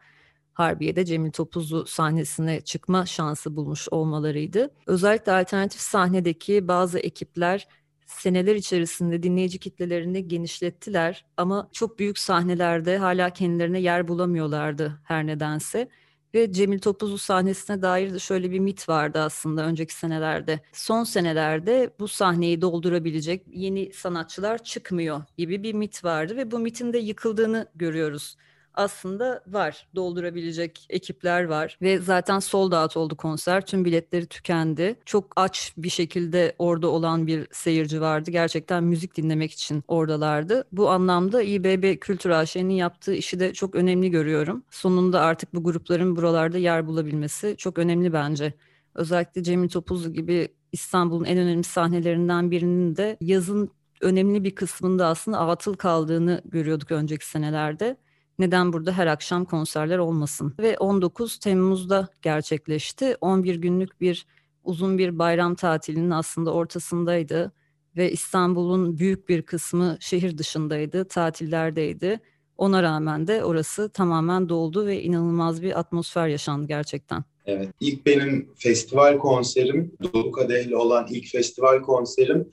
Harbiye'de 0.54 1.06
Cemil 1.06 1.32
Topuzlu 1.32 1.86
sahnesine 1.86 2.62
çıkma 2.62 3.06
şansı 3.06 3.56
bulmuş 3.56 3.88
olmalarıydı. 3.92 4.74
Özellikle 4.88 5.32
alternatif 5.32 5.82
sahnedeki 5.82 6.68
bazı 6.68 7.00
ekipler 7.00 7.68
seneler 8.06 8.56
içerisinde 8.56 9.24
dinleyici 9.24 9.60
kitlelerini 9.60 10.28
genişlettiler 10.28 11.26
ama 11.38 11.70
çok 11.72 12.00
büyük 12.00 12.20
sahnelerde 12.20 12.98
hala 12.98 13.30
kendilerine 13.30 13.80
yer 13.80 14.08
bulamıyorlardı 14.08 15.02
her 15.04 15.28
nedense. 15.28 15.90
Ve 16.36 16.52
Cemil 16.52 16.80
Topuzlu 16.80 17.18
sahnesine 17.18 17.82
dair 17.82 18.14
de 18.14 18.20
şöyle 18.20 18.52
bir 18.52 18.60
mit 18.60 18.90
vardı 18.90 19.20
aslında 19.20 19.66
önceki 19.66 19.94
senelerde. 19.94 20.60
Son 20.74 21.04
senelerde 21.04 21.90
bu 22.00 22.08
sahneyi 22.08 22.62
doldurabilecek 22.62 23.44
yeni 23.48 23.94
sanatçılar 23.94 24.64
çıkmıyor 24.64 25.24
gibi 25.38 25.64
bir 25.64 25.74
mit 25.74 26.04
vardı 26.04 26.38
ve 26.38 26.52
bu 26.52 26.60
mitin 26.60 26.94
de 26.94 26.98
yıkıldığını 26.98 27.68
görüyoruz 27.76 28.38
aslında 28.78 29.44
var. 29.48 29.88
Doldurabilecek 29.96 30.86
ekipler 30.90 31.44
var 31.44 31.78
ve 31.82 31.98
zaten 31.98 32.40
sold 32.40 32.72
out 32.72 32.98
oldu 32.98 33.16
konser. 33.16 33.66
Tüm 33.66 33.86
biletleri 33.86 34.26
tükendi. 34.26 34.96
Çok 35.06 35.34
aç 35.36 35.74
bir 35.78 35.90
şekilde 35.90 36.56
orada 36.60 36.88
olan 36.88 37.28
bir 37.28 37.48
seyirci 37.52 38.02
vardı. 38.02 38.32
Gerçekten 38.32 38.84
müzik 38.84 39.18
dinlemek 39.18 39.52
için 39.52 39.84
oradalardı. 39.88 40.68
Bu 40.72 40.90
anlamda 40.90 41.42
İBB 41.42 42.00
Kültür 42.00 42.30
AŞ'nin 42.30 42.74
yaptığı 42.74 43.14
işi 43.14 43.40
de 43.40 43.54
çok 43.54 43.76
önemli 43.76 44.12
görüyorum. 44.12 44.64
Sonunda 44.72 45.22
artık 45.22 45.54
bu 45.54 45.64
grupların 45.64 46.16
buralarda 46.16 46.58
yer 46.58 46.88
bulabilmesi 46.88 47.56
çok 47.58 47.78
önemli 47.78 48.14
bence. 48.14 48.54
Özellikle 48.96 49.44
Cemil 49.44 49.70
Topuzlu 49.70 50.14
gibi 50.14 50.48
İstanbul'un 50.72 51.26
en 51.26 51.38
önemli 51.38 51.64
sahnelerinden 51.64 52.52
birinin 52.52 52.96
de 52.96 53.18
yazın 53.22 53.72
önemli 54.02 54.44
bir 54.44 54.56
kısmında 54.56 55.08
aslında 55.08 55.40
atıl 55.40 55.74
kaldığını 55.74 56.42
görüyorduk 56.46 56.92
önceki 56.92 57.30
senelerde 57.30 57.98
neden 58.40 58.74
burada 58.74 58.92
her 58.92 59.08
akşam 59.08 59.46
konserler 59.46 59.98
olmasın? 59.98 60.54
Ve 60.60 60.78
19 60.78 61.38
Temmuz'da 61.40 62.08
gerçekleşti. 62.22 63.16
11 63.22 63.56
günlük 63.56 64.02
bir 64.02 64.26
uzun 64.64 64.98
bir 64.98 65.20
bayram 65.20 65.56
tatilinin 65.56 66.12
aslında 66.12 66.54
ortasındaydı. 66.54 67.52
ve 67.98 68.12
İstanbul'un 68.12 68.98
büyük 68.98 69.30
bir 69.30 69.42
kısmı 69.42 69.98
şehir 70.00 70.38
dışındaydı, 70.38 71.08
tatillerdeydi. 71.08 72.20
Ona 72.58 72.84
rağmen 72.84 73.28
de 73.28 73.44
orası 73.44 73.90
tamamen 73.90 74.50
doldu 74.50 74.86
ve 74.86 75.02
inanılmaz 75.02 75.62
bir 75.62 75.80
atmosfer 75.80 76.28
yaşandı 76.28 76.68
gerçekten. 76.68 77.24
Evet, 77.46 77.70
ilk 77.80 78.06
benim 78.06 78.50
festival 78.56 79.18
konserim, 79.18 79.92
Dolu 80.04 80.32
Kadeh'le 80.32 80.74
olan 80.74 81.08
ilk 81.10 81.28
festival 81.28 81.82
konserim 81.82 82.50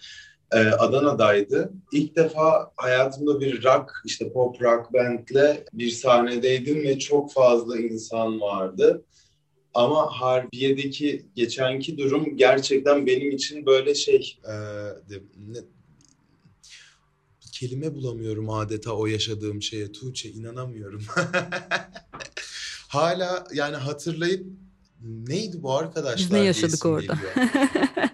e, 0.53 0.59
Adana'daydı. 0.59 1.73
İlk 1.93 2.17
defa 2.17 2.73
hayatımda 2.77 3.41
bir 3.41 3.65
rock, 3.65 3.91
işte 4.05 4.33
pop 4.33 4.62
rock 4.62 4.93
bandle 4.93 5.65
bir 5.73 5.91
sahnedeydim 5.91 6.83
ve 6.83 6.99
çok 6.99 7.33
fazla 7.33 7.79
insan 7.79 8.41
vardı. 8.41 9.05
Ama 9.75 10.21
Harbiye'deki 10.21 11.27
geçenki 11.35 11.99
durum 11.99 12.37
gerçekten 12.37 13.07
benim 13.07 13.31
için 13.31 13.67
böyle 13.67 13.95
şey... 13.95 14.38
Ee, 14.45 14.51
de, 15.11 15.23
ne, 15.49 15.59
kelime 17.53 17.95
bulamıyorum 17.95 18.51
adeta 18.51 18.93
o 18.93 19.07
yaşadığım 19.07 19.62
şeye. 19.62 19.93
Tuğçe 19.93 20.31
inanamıyorum. 20.31 21.03
Hala 22.88 23.47
yani 23.55 23.77
hatırlayıp 23.77 24.47
neydi 25.01 25.62
bu 25.62 25.73
arkadaşlar 25.73 26.19
Biz 26.19 26.31
ne 26.31 26.38
yaşadık 26.38 26.87
orada? 26.87 27.19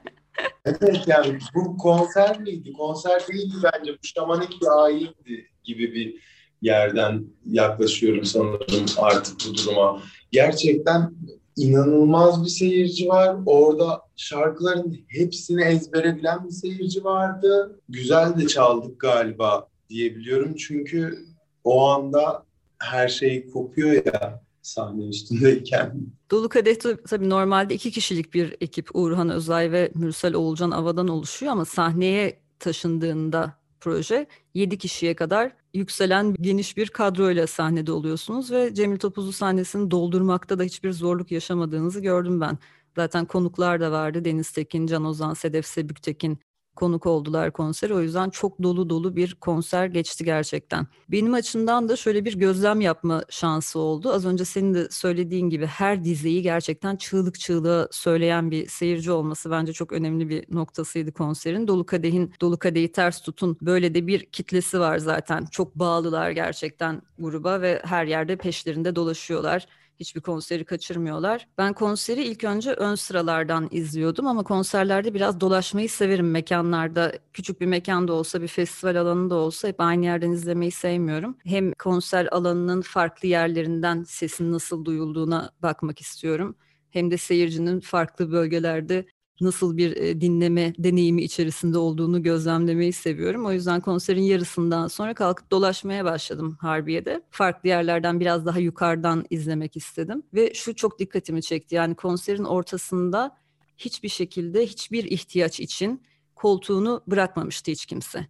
evet 0.81 1.04
yani 1.07 1.38
bu 1.54 1.76
konser 1.76 2.40
miydi? 2.40 2.72
Konser 2.72 3.28
değildi 3.28 3.54
bence. 3.62 3.92
Bu 3.92 4.07
şamanik 4.07 4.62
bir 4.62 4.85
ayindi 4.85 5.46
gibi 5.64 5.94
bir 5.94 6.14
yerden 6.62 7.24
yaklaşıyorum 7.46 8.24
sanırım 8.24 8.87
artık 8.96 9.37
bu 9.48 9.54
duruma. 9.54 10.02
Gerçekten 10.33 11.14
inanılmaz 11.57 12.44
bir 12.44 12.50
seyirci 12.50 13.09
var. 13.09 13.37
Orada 13.46 14.02
şarkıların 14.16 14.98
hepsini 15.09 15.64
ezbere 15.64 16.16
bilen 16.16 16.44
bir 16.44 16.50
seyirci 16.50 17.04
vardı. 17.04 17.81
Güzel 17.88 18.38
de 18.38 18.46
çaldık 18.46 19.00
galiba 19.00 19.68
diyebiliyorum. 19.90 20.54
Çünkü 20.54 21.18
o 21.64 21.88
anda 21.88 22.44
her 22.78 23.09
şey 23.09 23.50
kopuyor 23.50 24.07
ya 24.07 24.42
sahne 24.68 25.09
üstündeyken. 25.09 25.94
Dolu 26.31 26.48
Kadeh 26.48 26.74
tabii 27.09 27.28
normalde 27.31 27.74
iki 27.74 27.90
kişilik 27.90 28.35
bir 28.35 28.57
ekip 28.61 28.90
Uğurhan 28.94 29.31
Özay 29.31 29.72
ve 29.72 29.90
Mürsel 29.94 30.35
Oğulcan 30.35 30.70
Ava'dan 30.70 31.09
oluşuyor 31.09 31.52
ama 31.52 31.64
sahneye 31.64 32.40
taşındığında 32.59 33.59
proje 33.81 34.26
7 34.54 34.78
kişiye 34.78 35.16
kadar 35.16 35.52
yükselen 35.74 36.35
geniş 36.40 36.76
bir 36.76 36.88
kadroyla 36.88 37.46
sahnede 37.46 37.92
oluyorsunuz 37.92 38.50
ve 38.50 38.74
Cemil 38.74 38.98
Topuzlu 38.98 39.33
sahnesini 39.33 39.90
doldurmakta 39.90 40.59
da 40.59 40.62
hiçbir 40.62 40.92
zorluk 40.92 41.31
yaşamadığınızı 41.33 42.00
gördüm 42.00 42.40
ben. 42.40 42.59
Zaten 42.96 43.24
konuklar 43.24 43.81
da 43.81 43.92
vardı. 43.92 44.24
Deniz 44.24 44.50
Tekin, 44.50 44.87
Can 44.87 45.04
Ozan, 45.04 45.35
Sedef 45.35 45.66
Sebüktekin 45.66 46.38
konuk 46.79 47.07
oldular 47.07 47.53
konser. 47.53 47.91
O 47.91 48.01
yüzden 48.03 48.31
çok 48.31 48.62
dolu 48.62 48.91
dolu 48.91 49.17
bir 49.17 49.35
konser 49.35 49.87
geçti 49.87 50.25
gerçekten. 50.25 50.87
Benim 51.09 51.35
açımdan 51.35 51.88
da 51.88 51.97
şöyle 51.97 52.25
bir 52.25 52.38
gözlem 52.38 52.81
yapma 52.81 53.25
şansı 53.31 53.79
oldu. 53.79 54.12
Az 54.12 54.27
önce 54.27 54.45
senin 54.45 54.75
de 54.75 54.88
söylediğin 54.91 55.51
gibi 55.51 55.67
her 55.67 56.05
dizeyi 56.05 56.43
gerçekten 56.43 56.97
çığlık 56.97 57.41
çığlığa 57.41 57.88
söyleyen 57.91 58.51
bir 58.51 58.69
seyirci 58.69 59.12
olması 59.12 59.51
bence 59.51 59.73
çok 59.73 59.93
önemli 59.93 60.29
bir 60.29 60.45
noktasıydı 60.55 61.12
konserin. 61.12 61.69
Dolu 61.69 61.87
Kadeh'in 61.87 62.33
Dolu 62.41 62.59
Kadeh'i 62.59 62.93
ters 62.93 63.21
tutun 63.21 63.59
böyle 63.62 63.95
de 63.95 64.07
bir 64.07 64.27
kitlesi 64.27 64.81
var 64.81 64.99
zaten. 64.99 65.47
Çok 65.51 65.75
bağlılar 65.75 66.31
gerçekten 66.31 67.03
gruba 67.19 67.61
ve 67.61 67.83
her 67.85 68.07
yerde 68.07 68.37
peşlerinde 68.37 68.97
dolaşıyorlar. 68.97 69.67
Hiçbir 70.00 70.20
konseri 70.20 70.64
kaçırmıyorlar. 70.64 71.48
Ben 71.58 71.72
konseri 71.72 72.24
ilk 72.24 72.44
önce 72.44 72.72
ön 72.72 72.94
sıralardan 72.94 73.68
izliyordum 73.70 74.26
ama 74.26 74.42
konserlerde 74.44 75.14
biraz 75.14 75.40
dolaşmayı 75.40 75.88
severim 75.88 76.30
mekanlarda. 76.30 77.12
Küçük 77.32 77.61
bir 77.61 77.66
mekanda 77.66 78.12
olsa, 78.12 78.42
bir 78.42 78.48
festival 78.48 78.96
alanında 78.96 79.34
olsa 79.34 79.68
hep 79.68 79.80
aynı 79.80 80.04
yerden 80.04 80.30
izlemeyi 80.30 80.70
sevmiyorum. 80.70 81.37
Hem 81.44 81.72
konser 81.72 82.28
alanının 82.32 82.80
farklı 82.80 83.28
yerlerinden 83.28 84.02
sesin 84.02 84.52
nasıl 84.52 84.84
duyulduğuna 84.84 85.50
bakmak 85.62 86.00
istiyorum. 86.00 86.56
Hem 86.90 87.11
de 87.11 87.16
seyircinin 87.16 87.80
farklı 87.80 88.32
bölgelerde 88.32 89.06
nasıl 89.40 89.77
bir 89.77 89.96
e, 89.96 90.20
dinleme 90.20 90.72
deneyimi 90.79 91.22
içerisinde 91.22 91.79
olduğunu 91.79 92.22
gözlemlemeyi 92.22 92.92
seviyorum. 92.92 93.46
O 93.46 93.53
yüzden 93.53 93.81
konserin 93.81 94.22
yarısından 94.22 94.88
sonra 94.88 95.14
kalkıp 95.14 95.51
dolaşmaya 95.51 96.05
başladım 96.05 96.57
Harbiye'de. 96.61 97.22
Farklı 97.31 97.68
yerlerden 97.68 98.20
biraz 98.20 98.46
daha 98.46 98.59
yukarıdan 98.59 99.24
izlemek 99.31 99.77
istedim. 99.77 100.22
Ve 100.35 100.55
şu 100.55 100.74
çok 100.74 100.98
dikkatimi 100.98 101.42
çekti. 101.42 101.74
Yani 101.74 101.94
konserin 101.94 102.44
ortasında 102.44 103.37
hiçbir 103.77 104.09
şekilde 104.09 104.66
hiçbir 104.66 105.05
ihtiyaç 105.05 105.61
için 105.61 106.03
koltuğunu 106.35 107.03
bırakmamıştı 107.07 107.70
hiç 107.70 107.87
kimse. 107.87 108.27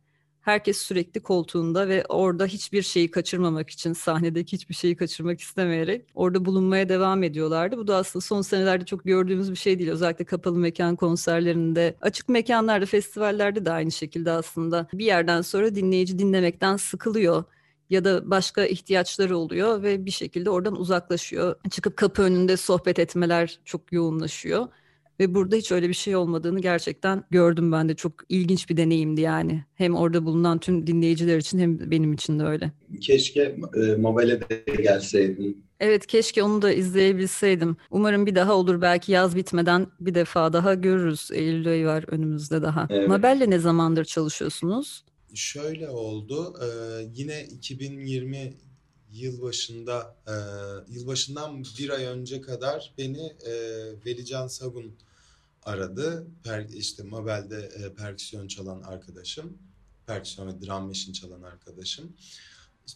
Herkes 0.48 0.78
sürekli 0.78 1.22
koltuğunda 1.22 1.88
ve 1.88 2.04
orada 2.08 2.46
hiçbir 2.46 2.82
şeyi 2.82 3.10
kaçırmamak 3.10 3.70
için 3.70 3.92
sahnedeki 3.92 4.52
hiçbir 4.52 4.74
şeyi 4.74 4.96
kaçırmak 4.96 5.40
istemeyerek 5.40 6.06
orada 6.14 6.44
bulunmaya 6.44 6.88
devam 6.88 7.22
ediyorlardı. 7.22 7.78
Bu 7.78 7.86
da 7.88 7.96
aslında 7.96 8.20
son 8.24 8.42
senelerde 8.42 8.84
çok 8.84 9.04
gördüğümüz 9.04 9.50
bir 9.50 9.56
şey 9.56 9.78
değil. 9.78 9.90
Özellikle 9.90 10.24
kapalı 10.24 10.58
mekan 10.58 10.96
konserlerinde, 10.96 11.96
açık 12.00 12.28
mekanlarda, 12.28 12.86
festivallerde 12.86 13.64
de 13.64 13.70
aynı 13.70 13.92
şekilde 13.92 14.30
aslında. 14.30 14.88
Bir 14.92 15.04
yerden 15.04 15.42
sonra 15.42 15.74
dinleyici 15.74 16.18
dinlemekten 16.18 16.76
sıkılıyor 16.76 17.44
ya 17.90 18.04
da 18.04 18.30
başka 18.30 18.64
ihtiyaçları 18.64 19.36
oluyor 19.38 19.82
ve 19.82 20.06
bir 20.06 20.10
şekilde 20.10 20.50
oradan 20.50 20.76
uzaklaşıyor. 20.80 21.56
Çıkıp 21.70 21.96
kapı 21.96 22.22
önünde 22.22 22.56
sohbet 22.56 22.98
etmeler 22.98 23.60
çok 23.64 23.92
yoğunlaşıyor. 23.92 24.68
Ve 25.20 25.34
burada 25.34 25.56
hiç 25.56 25.72
öyle 25.72 25.88
bir 25.88 25.94
şey 25.94 26.16
olmadığını 26.16 26.60
gerçekten 26.60 27.24
gördüm 27.30 27.72
ben 27.72 27.88
de. 27.88 27.94
Çok 27.94 28.12
ilginç 28.28 28.70
bir 28.70 28.76
deneyimdi 28.76 29.20
yani. 29.20 29.64
Hem 29.74 29.94
orada 29.94 30.24
bulunan 30.24 30.58
tüm 30.58 30.86
dinleyiciler 30.86 31.38
için 31.38 31.58
hem 31.58 31.90
benim 31.90 32.12
için 32.12 32.38
de 32.38 32.44
öyle. 32.44 32.72
Keşke 33.00 33.56
e, 33.74 33.96
Mobile 33.96 34.40
de 34.40 34.64
gelseydin. 34.82 35.64
Evet 35.80 36.06
keşke 36.06 36.42
onu 36.42 36.62
da 36.62 36.72
izleyebilseydim. 36.72 37.76
Umarım 37.90 38.26
bir 38.26 38.34
daha 38.34 38.54
olur. 38.54 38.80
Belki 38.82 39.12
yaz 39.12 39.36
bitmeden 39.36 39.86
bir 40.00 40.14
defa 40.14 40.52
daha 40.52 40.74
görürüz. 40.74 41.30
Eylül 41.32 41.68
ayı 41.68 41.86
var 41.86 42.04
önümüzde 42.08 42.62
daha. 42.62 42.86
Evet. 42.90 43.08
Mabel'le 43.08 43.50
ne 43.50 43.58
zamandır 43.58 44.04
çalışıyorsunuz? 44.04 45.04
Şöyle 45.34 45.88
oldu. 45.88 46.54
E, 46.62 46.68
yine 47.14 47.44
2020 47.44 48.54
yılbaşında 49.12 50.16
e, 50.26 50.34
yılbaşından 50.92 51.64
bir 51.78 51.90
ay 51.90 52.04
önce 52.04 52.40
kadar 52.40 52.94
beni 52.98 53.32
e, 53.46 53.52
Velican 54.06 54.46
Sagun 54.46 54.92
aradı. 55.68 56.26
Per, 56.44 56.68
işte 56.68 57.02
Mabel'de 57.02 57.56
e, 57.56 57.94
perküsyon 57.94 58.48
çalan 58.48 58.82
arkadaşım. 58.82 59.58
Perküsyon 60.06 60.46
ve 60.48 60.62
drum 60.62 60.86
machine 60.86 61.14
çalan 61.14 61.42
arkadaşım. 61.42 62.16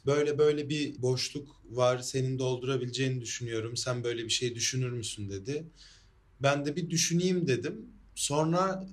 Böyle 0.07 0.39
böyle 0.39 0.69
bir 0.69 1.03
boşluk 1.03 1.61
var. 1.71 1.99
Senin 1.99 2.39
doldurabileceğini 2.39 3.21
düşünüyorum. 3.21 3.77
Sen 3.77 4.05
böyle 4.05 4.25
bir 4.25 4.31
şey 4.31 4.55
düşünür 4.55 4.91
müsün 4.91 5.31
dedi. 5.31 5.67
Ben 6.41 6.67
de 6.67 6.77
bir 6.77 6.91
düşüneyim 6.91 7.47
dedim. 7.47 7.87
Sonra 8.15 8.89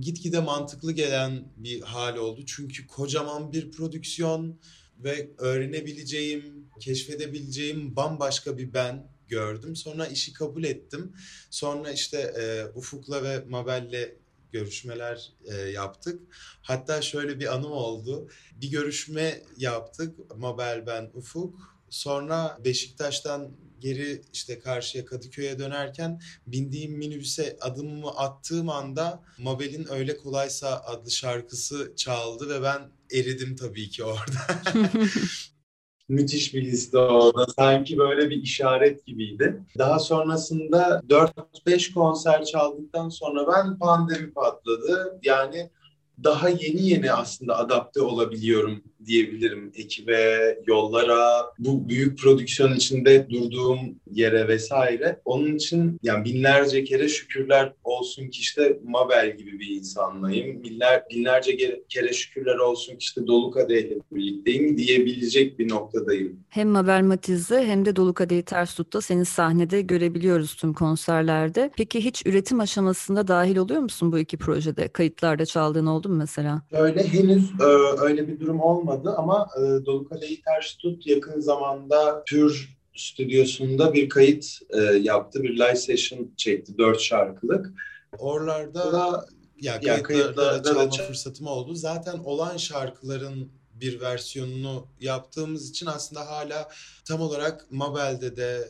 gitgide 0.00 0.40
mantıklı 0.40 0.92
gelen 0.92 1.52
bir 1.56 1.80
hal 1.80 2.16
oldu. 2.16 2.42
Çünkü 2.46 2.86
kocaman 2.86 3.52
bir 3.52 3.70
prodüksiyon 3.70 4.60
ve 4.98 5.30
öğrenebileceğim, 5.38 6.68
keşfedebileceğim 6.80 7.96
bambaşka 7.96 8.58
bir 8.58 8.72
ben 8.72 9.17
gördüm. 9.28 9.76
Sonra 9.76 10.06
işi 10.06 10.32
kabul 10.32 10.64
ettim. 10.64 11.12
Sonra 11.50 11.90
işte 11.92 12.18
e, 12.18 12.64
Ufuk'la 12.78 13.22
ve 13.22 13.44
Mabel'le 13.48 14.14
görüşmeler 14.52 15.32
e, 15.44 15.54
yaptık. 15.54 16.20
Hatta 16.62 17.02
şöyle 17.02 17.40
bir 17.40 17.54
anım 17.54 17.72
oldu. 17.72 18.28
Bir 18.52 18.70
görüşme 18.70 19.42
yaptık. 19.56 20.36
Mabel, 20.36 20.86
ben, 20.86 21.10
Ufuk. 21.14 21.78
Sonra 21.90 22.58
Beşiktaş'tan 22.64 23.50
geri 23.80 24.22
işte 24.32 24.58
karşıya 24.58 25.04
Kadıköy'e 25.04 25.58
dönerken 25.58 26.20
bindiğim 26.46 26.92
minibüse 26.92 27.56
adımımı 27.60 28.10
attığım 28.10 28.68
anda 28.68 29.22
Mabel'in 29.38 29.92
Öyle 29.92 30.16
Kolaysa 30.16 30.82
adlı 30.86 31.10
şarkısı 31.10 31.92
çaldı 31.96 32.48
ve 32.48 32.62
ben 32.62 32.90
eridim 33.12 33.56
tabii 33.56 33.90
ki 33.90 34.04
orada. 34.04 34.62
Müthiş 36.08 36.54
bir 36.54 36.64
liste 36.64 36.98
oldu. 36.98 37.46
Sanki 37.56 37.98
böyle 37.98 38.30
bir 38.30 38.42
işaret 38.42 39.06
gibiydi. 39.06 39.62
Daha 39.78 39.98
sonrasında 39.98 41.02
4-5 41.08 41.94
konser 41.94 42.44
çaldıktan 42.44 43.08
sonra 43.08 43.46
ben 43.46 43.78
pandemi 43.78 44.32
patladı. 44.32 45.18
Yani 45.22 45.70
daha 46.24 46.48
yeni 46.48 46.88
yeni 46.88 47.12
aslında 47.12 47.58
adapte 47.58 48.02
olabiliyorum 48.02 48.82
diyebilirim. 49.06 49.72
Ekibe, 49.74 50.58
yollara, 50.66 51.52
bu 51.58 51.88
büyük 51.88 52.18
prodüksiyon 52.18 52.74
içinde 52.74 53.30
durduğum 53.30 53.78
yere 54.12 54.48
vesaire. 54.48 55.20
Onun 55.24 55.54
için 55.54 55.98
yani 56.02 56.24
binlerce 56.24 56.84
kere 56.84 57.08
şükürler 57.08 57.72
olsun 57.84 58.28
ki 58.28 58.40
işte 58.40 58.78
Mabel 58.84 59.36
gibi 59.36 59.60
bir 59.60 59.66
insanlayım. 59.66 60.62
Binler, 60.62 61.02
binlerce 61.10 61.56
kere 61.88 62.12
şükürler 62.12 62.56
olsun 62.58 62.92
ki 62.92 62.98
işte 63.00 63.26
Dolu 63.26 63.50
Kadehle 63.50 63.94
birlikteyim 64.12 64.78
diyebilecek 64.78 65.58
bir 65.58 65.68
noktadayım. 65.68 66.40
Hem 66.48 66.68
Mabel 66.68 67.02
Matiz'de 67.02 67.66
hem 67.66 67.84
de 67.84 67.96
Dolu 67.96 68.14
Kadehi 68.14 68.42
Ters 68.42 68.74
Tut'ta 68.74 69.00
seni 69.00 69.24
sahnede 69.24 69.80
görebiliyoruz 69.80 70.54
tüm 70.54 70.72
konserlerde. 70.72 71.70
Peki 71.76 72.04
hiç 72.04 72.26
üretim 72.26 72.60
aşamasında 72.60 73.28
dahil 73.28 73.56
oluyor 73.56 73.80
musun 73.80 74.12
bu 74.12 74.18
iki 74.18 74.36
projede? 74.36 74.88
Kayıtlarda 74.88 75.46
çaldığın 75.46 75.86
oldu 75.86 76.08
mu 76.08 76.14
mesela? 76.14 76.62
Öyle 76.72 77.08
henüz 77.08 77.50
e, 77.60 77.64
öyle 78.02 78.28
bir 78.28 78.40
durum 78.40 78.60
olmadı 78.60 78.87
ama 79.16 79.48
e, 79.56 79.60
Dolu 79.86 80.08
Kadehi 80.08 80.42
Ters 80.42 80.74
Tut 80.74 81.06
yakın 81.06 81.40
zamanda 81.40 82.22
Pür 82.26 82.78
stüdyosunda 82.96 83.92
bir 83.92 84.08
kayıt 84.08 84.46
e, 84.70 84.80
yaptı. 84.82 85.42
Bir 85.42 85.54
live 85.54 85.76
session 85.76 86.30
çekti. 86.36 86.78
Dört 86.78 87.00
şarkılık. 87.00 87.72
Oralarda 88.18 88.92
da, 88.92 89.26
ya 89.60 89.80
kayıtlarda, 89.80 90.02
kayıtlarda 90.02 90.62
çalma 90.62 90.98
da 90.98 91.02
fırsatım 91.02 91.46
oldu. 91.46 91.74
Zaten 91.74 92.18
olan 92.18 92.56
şarkıların 92.56 93.48
bir 93.74 94.00
versiyonunu 94.00 94.86
yaptığımız 95.00 95.70
için 95.70 95.86
aslında 95.86 96.26
hala 96.30 96.68
tam 97.04 97.20
olarak 97.20 97.66
Mabel'de 97.70 98.36
de 98.36 98.68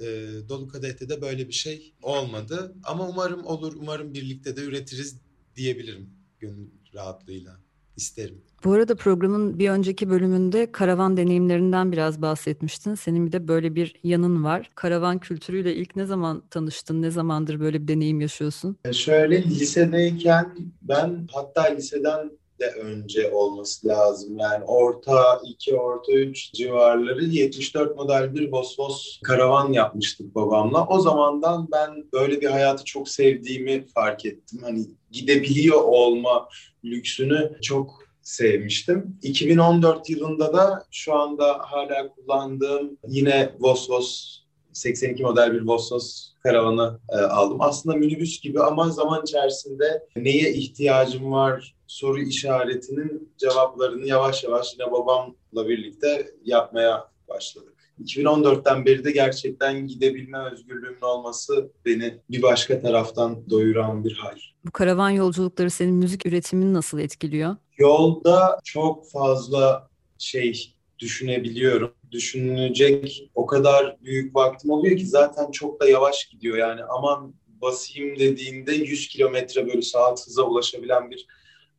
e, 0.00 0.06
Dolu 0.48 0.68
Kadeh'te 0.68 1.08
de 1.08 1.22
böyle 1.22 1.48
bir 1.48 1.52
şey 1.52 1.94
olmadı. 2.02 2.74
Ama 2.84 3.08
umarım 3.08 3.46
olur, 3.46 3.76
umarım 3.76 4.14
birlikte 4.14 4.56
de 4.56 4.60
üretiriz 4.60 5.16
diyebilirim 5.56 6.10
gönül 6.40 6.68
rahatlığıyla. 6.94 7.56
isterim. 7.96 8.42
Bu 8.66 8.72
arada 8.72 8.96
programın 8.96 9.58
bir 9.58 9.70
önceki 9.70 10.10
bölümünde 10.10 10.72
karavan 10.72 11.16
deneyimlerinden 11.16 11.92
biraz 11.92 12.22
bahsetmiştin. 12.22 12.94
Senin 12.94 13.26
bir 13.26 13.32
de 13.32 13.48
böyle 13.48 13.74
bir 13.74 13.94
yanın 14.04 14.44
var. 14.44 14.70
Karavan 14.74 15.18
kültürüyle 15.18 15.74
ilk 15.74 15.96
ne 15.96 16.06
zaman 16.06 16.42
tanıştın? 16.50 17.02
Ne 17.02 17.10
zamandır 17.10 17.60
böyle 17.60 17.82
bir 17.82 17.88
deneyim 17.88 18.20
yaşıyorsun? 18.20 18.76
E, 18.84 18.92
şöyle 18.92 19.42
lisedeyken 19.44 20.56
ben 20.82 21.26
hatta 21.32 21.62
liseden 21.62 22.30
de 22.60 22.66
önce 22.66 23.30
olması 23.30 23.88
lazım. 23.88 24.38
Yani 24.38 24.64
orta 24.64 25.40
2, 25.44 25.76
orta 25.76 26.12
3 26.12 26.52
civarları 26.52 27.24
74 27.24 27.96
model 27.96 28.34
bir 28.34 28.52
Vosvos 28.52 29.20
karavan 29.24 29.72
yapmıştık 29.72 30.34
babamla. 30.34 30.86
O 30.86 31.00
zamandan 31.00 31.68
ben 31.72 32.04
böyle 32.12 32.40
bir 32.40 32.46
hayatı 32.46 32.84
çok 32.84 33.08
sevdiğimi 33.08 33.86
fark 33.86 34.26
ettim. 34.26 34.60
Hani 34.62 34.86
gidebiliyor 35.10 35.82
olma 35.82 36.48
lüksünü 36.84 37.58
çok 37.62 38.05
sevmiştim. 38.26 39.18
2014 39.22 40.10
yılında 40.10 40.52
da 40.52 40.86
şu 40.90 41.14
anda 41.14 41.58
hala 41.60 42.08
kullandığım 42.08 42.98
yine 43.08 43.52
Vosvos 43.60 44.38
82 44.72 45.22
model 45.22 45.52
bir 45.52 45.66
Vosvos 45.66 46.32
karavanı 46.42 47.00
e, 47.12 47.16
aldım. 47.16 47.60
Aslında 47.60 47.96
minibüs 47.96 48.40
gibi 48.40 48.62
ama 48.62 48.90
zaman 48.90 49.22
içerisinde 49.22 50.06
neye 50.16 50.52
ihtiyacım 50.52 51.32
var 51.32 51.74
soru 51.86 52.20
işaretinin 52.20 53.32
cevaplarını 53.38 54.06
yavaş 54.06 54.44
yavaş 54.44 54.74
yine 54.78 54.92
babamla 54.92 55.68
birlikte 55.68 56.30
yapmaya 56.44 57.08
başladık. 57.28 57.75
2014'ten 58.04 58.86
beri 58.86 59.04
de 59.04 59.10
gerçekten 59.10 59.86
gidebilme 59.86 60.38
özgürlüğümün 60.52 61.00
olması 61.00 61.70
beni 61.84 62.14
bir 62.30 62.42
başka 62.42 62.80
taraftan 62.80 63.50
doyuran 63.50 64.04
bir 64.04 64.12
hal. 64.12 64.36
Bu 64.64 64.70
karavan 64.70 65.10
yolculukları 65.10 65.70
senin 65.70 65.94
müzik 65.94 66.26
üretimini 66.26 66.74
nasıl 66.74 66.98
etkiliyor? 66.98 67.56
Yolda 67.78 68.60
çok 68.64 69.10
fazla 69.10 69.88
şey 70.18 70.74
düşünebiliyorum. 70.98 71.92
Düşünecek 72.10 73.30
o 73.34 73.46
kadar 73.46 73.96
büyük 74.04 74.36
vaktim 74.36 74.70
oluyor 74.70 74.96
ki 74.96 75.06
zaten 75.06 75.50
çok 75.50 75.80
da 75.80 75.88
yavaş 75.88 76.24
gidiyor. 76.24 76.56
Yani 76.56 76.80
aman 76.84 77.34
basayım 77.62 78.18
dediğinde 78.18 78.72
100 78.72 79.08
kilometre 79.08 79.66
böyle 79.66 79.82
saat 79.82 80.26
hıza 80.26 80.42
ulaşabilen 80.42 81.10
bir 81.10 81.26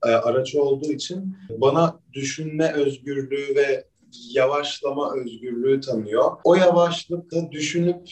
e, 0.06 0.10
araç 0.10 0.56
olduğu 0.56 0.92
için 0.92 1.38
bana 1.50 2.00
düşünme 2.14 2.74
özgürlüğü 2.74 3.56
ve 3.56 3.88
yavaşlama 4.34 5.16
özgürlüğü 5.16 5.82
tanıyor. 5.82 6.32
O 6.44 6.56
yavaşlıkta 6.56 7.52
düşünüp 7.52 8.10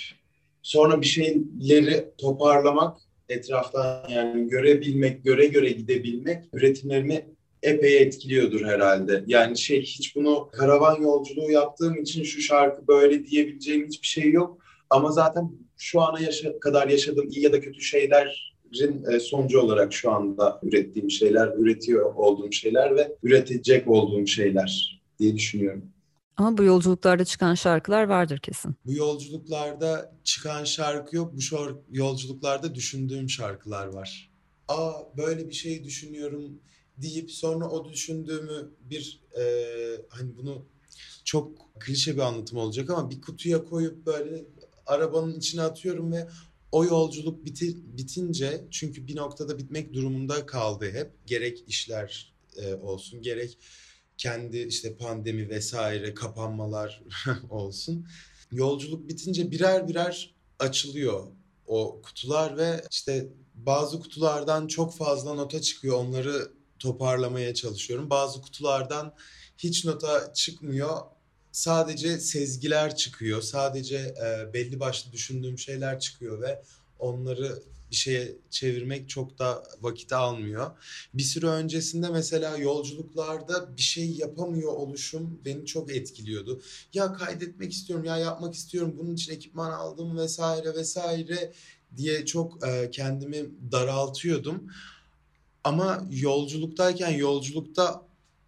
sonra 0.62 1.02
bir 1.02 1.06
şeyleri 1.06 2.10
toparlamak, 2.18 2.98
etraftan 3.30 4.10
yani 4.10 4.50
görebilmek, 4.50 5.24
göre 5.24 5.46
göre 5.46 5.70
gidebilmek 5.70 6.44
üretimlerimi 6.54 7.26
epey 7.64 7.98
etkiliyordur 7.98 8.66
herhalde. 8.66 9.24
Yani 9.28 9.58
şey 9.58 9.82
hiç 9.82 10.16
bunu 10.16 10.50
karavan 10.52 11.02
yolculuğu 11.02 11.52
yaptığım 11.52 12.02
için 12.02 12.24
şu 12.24 12.42
şarkı 12.42 12.88
böyle 12.88 13.26
diyebileceğim 13.26 13.88
hiçbir 13.88 14.08
şey 14.08 14.32
yok. 14.32 14.58
Ama 14.90 15.12
zaten 15.12 15.52
şu 15.78 16.02
ana 16.02 16.20
yaşa 16.20 16.60
kadar 16.60 16.88
yaşadığım 16.88 17.30
iyi 17.30 17.44
ya 17.44 17.54
da 17.54 17.60
kötü 17.62 17.82
şeylerin 17.82 19.06
e, 19.12 19.20
sonucu 19.20 19.60
olarak 19.60 19.94
şu 19.94 20.12
anda 20.12 20.60
ürettiğim 20.64 21.12
şeyler, 21.12 21.48
üretiyor 21.58 22.16
olduğum 22.16 22.52
şeyler 22.52 22.96
ve 22.96 23.16
üretecek 23.24 23.88
olduğum 23.88 24.28
şeyler 24.28 25.02
diye 25.20 25.36
düşünüyorum. 25.36 25.84
Ama 26.38 26.58
bu 26.58 26.64
yolculuklarda 26.64 27.26
çıkan 27.26 27.56
şarkılar 27.56 28.04
vardır 28.04 28.40
kesin. 28.40 28.76
Bu 28.86 28.94
yolculuklarda 28.94 30.16
çıkan 30.24 30.64
şarkı 30.64 31.16
yok. 31.16 31.34
Bu 31.34 31.40
yolculuklarda 31.92 32.76
düşündüğüm 32.76 33.30
şarkılar 33.30 33.88
var. 33.88 34.32
Aa 34.68 34.94
böyle 35.18 35.50
bir 35.50 35.54
şey 35.54 35.84
düşünüyorum 35.84 36.60
deyip 36.98 37.32
sonra 37.32 37.70
o 37.70 37.90
düşündüğümü 37.90 38.72
bir 38.82 39.22
e, 39.38 39.44
hani 40.10 40.38
bunu 40.38 40.66
çok 41.24 41.74
klişe 41.80 42.16
bir 42.16 42.22
anlatım 42.22 42.58
olacak 42.58 42.90
ama 42.90 43.10
bir 43.10 43.22
kutuya 43.22 43.66
koyup 43.66 44.06
böyle 44.06 44.46
arabanın 44.86 45.38
içine 45.38 45.62
atıyorum 45.62 46.12
ve 46.12 46.28
o 46.72 46.86
yolculuk 46.86 47.46
biti, 47.46 47.98
bitince 47.98 48.66
çünkü 48.72 49.08
bir 49.08 49.16
noktada 49.16 49.58
bitmek 49.58 49.94
durumunda 49.94 50.46
kaldı 50.46 50.92
hep. 50.92 51.12
Gerek 51.26 51.64
işler 51.68 52.34
e, 52.58 52.74
olsun 52.74 53.22
gerek 53.22 53.58
kendi 54.18 54.58
işte 54.58 54.96
pandemi 54.98 55.50
vesaire 55.50 56.14
kapanmalar 56.14 57.04
olsun. 57.50 58.08
Yolculuk 58.52 59.10
bitince 59.10 59.52
birer 59.52 59.88
birer 59.88 60.36
açılıyor 60.60 61.28
o 61.68 62.02
kutular 62.02 62.58
ve 62.58 62.84
işte 62.92 63.30
bazı 63.56 64.00
kutulardan 64.00 64.68
çok 64.68 64.98
fazla 64.98 65.34
nota 65.34 65.62
çıkıyor. 65.62 65.98
Onları 65.98 66.52
toparlamaya 66.80 67.54
çalışıyorum. 67.54 68.10
Bazı 68.10 68.42
kutulardan 68.42 69.14
hiç 69.58 69.86
nota 69.86 70.34
çıkmıyor. 70.34 70.98
Sadece 71.52 72.20
sezgiler 72.20 72.96
çıkıyor. 72.96 73.42
Sadece 73.42 74.16
belli 74.54 74.80
başlı 74.80 75.12
düşündüğüm 75.12 75.60
şeyler 75.60 76.00
çıkıyor 76.00 76.42
ve 76.42 76.62
onları 77.00 77.64
bir 77.96 78.00
şeye 78.00 78.36
çevirmek 78.50 79.10
çok 79.10 79.40
da 79.40 79.64
vakit 79.82 80.14
almıyor. 80.14 80.72
Bir 81.14 81.24
süre 81.24 81.48
öncesinde 81.48 82.10
mesela 82.10 82.58
yolculuklarda 82.58 83.78
bir 83.78 83.82
şey 83.82 84.12
yapamıyor 84.12 84.74
oluşum 84.74 85.42
beni 85.46 85.66
çok 85.66 85.92
etkiliyordu. 85.92 86.62
Ya 86.94 87.14
kaydetmek 87.14 87.72
istiyorum, 87.72 88.06
ya 88.06 88.18
yapmak 88.18 88.54
istiyorum, 88.54 88.96
bunun 88.98 89.16
için 89.16 89.34
ekipman 89.34 89.72
aldım 89.72 90.18
vesaire 90.18 90.76
vesaire 90.76 91.54
diye 91.98 92.26
çok 92.26 92.68
e, 92.68 92.92
kendimi 92.92 93.50
daraltıyordum. 93.72 94.68
Ama 95.64 96.08
yolculuktayken 96.12 97.12
yolculukta 97.12 98.08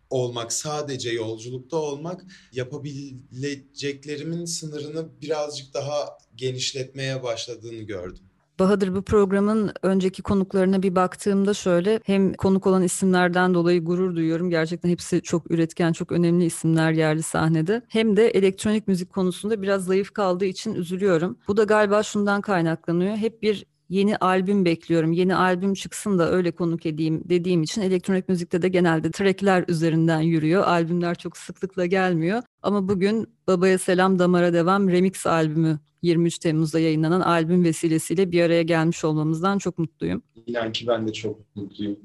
olmak, 0.10 0.54
sadece 0.54 1.12
yolculukta 1.12 1.78
olmak 1.78 2.26
yapabileceklerimin 2.54 4.46
sınırını 4.46 5.22
birazcık 5.22 5.74
daha 5.74 6.18
genişletmeye 6.36 7.24
başladığını 7.24 7.84
gördüm. 7.84 8.28
Bahadır 8.60 8.96
bu 8.96 9.02
programın 9.02 9.72
önceki 9.84 10.22
konuklarına 10.22 10.84
bir 10.84 10.96
baktığımda 10.96 11.54
şöyle 11.54 12.00
hem 12.06 12.34
konuk 12.34 12.68
olan 12.68 12.84
isimlerden 12.84 13.54
dolayı 13.54 13.86
gurur 13.86 14.16
duyuyorum. 14.16 14.50
Gerçekten 14.50 14.90
hepsi 14.90 15.22
çok 15.22 15.52
üretken, 15.52 15.94
çok 15.94 16.12
önemli 16.12 16.46
isimler 16.46 16.92
yerli 16.92 17.24
sahnede. 17.24 17.82
Hem 17.88 18.18
de 18.18 18.28
elektronik 18.28 18.88
müzik 18.88 19.14
konusunda 19.14 19.62
biraz 19.62 19.86
zayıf 19.86 20.12
kaldığı 20.12 20.46
için 20.46 20.76
üzülüyorum. 20.76 21.38
Bu 21.48 21.58
da 21.58 21.64
galiba 21.64 22.04
şundan 22.04 22.42
kaynaklanıyor. 22.42 23.18
Hep 23.18 23.42
bir 23.42 23.66
yeni 23.90 24.18
albüm 24.18 24.66
bekliyorum. 24.66 25.12
Yeni 25.12 25.36
albüm 25.36 25.74
çıksın 25.74 26.20
da 26.20 26.32
öyle 26.32 26.52
konuk 26.52 26.86
edeyim 26.86 27.24
dediğim 27.26 27.64
için 27.64 27.82
elektronik 27.82 28.30
müzikte 28.30 28.62
de 28.62 28.70
genelde 28.70 29.12
trackler 29.12 29.66
üzerinden 29.68 30.22
yürüyor. 30.22 30.64
Albümler 30.64 31.16
çok 31.16 31.38
sıklıkla 31.38 31.86
gelmiyor. 31.86 32.42
Ama 32.62 32.88
bugün 32.88 33.28
Babaya 33.48 33.78
Selam 33.78 34.20
Damara 34.20 34.54
Devam 34.54 34.90
Remix 34.90 35.26
albümü 35.26 35.80
23 36.02 36.40
Temmuz'da 36.40 36.80
yayınlanan 36.80 37.22
albüm 37.22 37.64
vesilesiyle 37.64 38.32
bir 38.32 38.42
araya 38.42 38.62
gelmiş 38.62 39.04
olmamızdan 39.04 39.58
çok 39.58 39.78
mutluyum. 39.78 40.24
İnan 40.46 40.72
ki 40.72 40.88
ben 40.88 41.08
de 41.08 41.14
çok 41.14 41.56
mutluyum. 41.56 42.00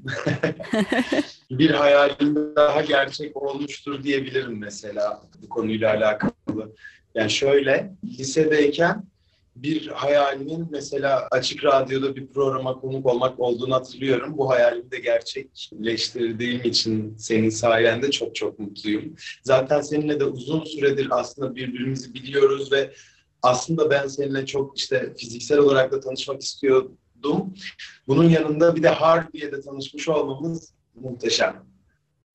bir 1.50 1.70
hayalim 1.70 2.36
daha 2.56 2.82
gerçek 2.82 3.36
olmuştur 3.36 4.02
diyebilirim 4.02 4.58
mesela 4.58 5.22
bu 5.42 5.48
konuyla 5.48 5.90
alakalı. 5.90 6.74
Yani 7.14 7.30
şöyle 7.30 7.94
lisedeyken 8.04 9.04
bir 9.56 9.86
hayalimin 9.86 10.68
mesela 10.70 11.28
Açık 11.30 11.64
Radyo'da 11.64 12.16
bir 12.16 12.26
programa 12.26 12.80
konuk 12.80 13.06
olmak 13.06 13.40
olduğunu 13.40 13.74
hatırlıyorum. 13.74 14.38
Bu 14.38 14.50
hayalimi 14.50 14.90
de 14.90 14.98
gerçekleştirdiğim 14.98 16.60
için 16.64 17.16
senin 17.18 17.50
sayende 17.50 18.10
çok 18.10 18.34
çok 18.34 18.58
mutluyum. 18.58 19.14
Zaten 19.42 19.80
seninle 19.80 20.20
de 20.20 20.24
uzun 20.24 20.64
süredir 20.64 21.08
aslında 21.10 21.54
birbirimizi 21.54 22.14
biliyoruz 22.14 22.72
ve 22.72 22.92
aslında 23.42 23.90
ben 23.90 24.06
seninle 24.06 24.46
çok 24.46 24.78
işte 24.78 25.14
fiziksel 25.16 25.58
olarak 25.58 25.92
da 25.92 26.00
tanışmak 26.00 26.42
istiyordum. 26.42 27.54
Bunun 28.08 28.28
yanında 28.28 28.76
bir 28.76 28.82
de 28.82 28.88
Harbiye'de 28.88 29.60
tanışmış 29.60 30.08
olmamız 30.08 30.72
muhteşem. 30.94 31.71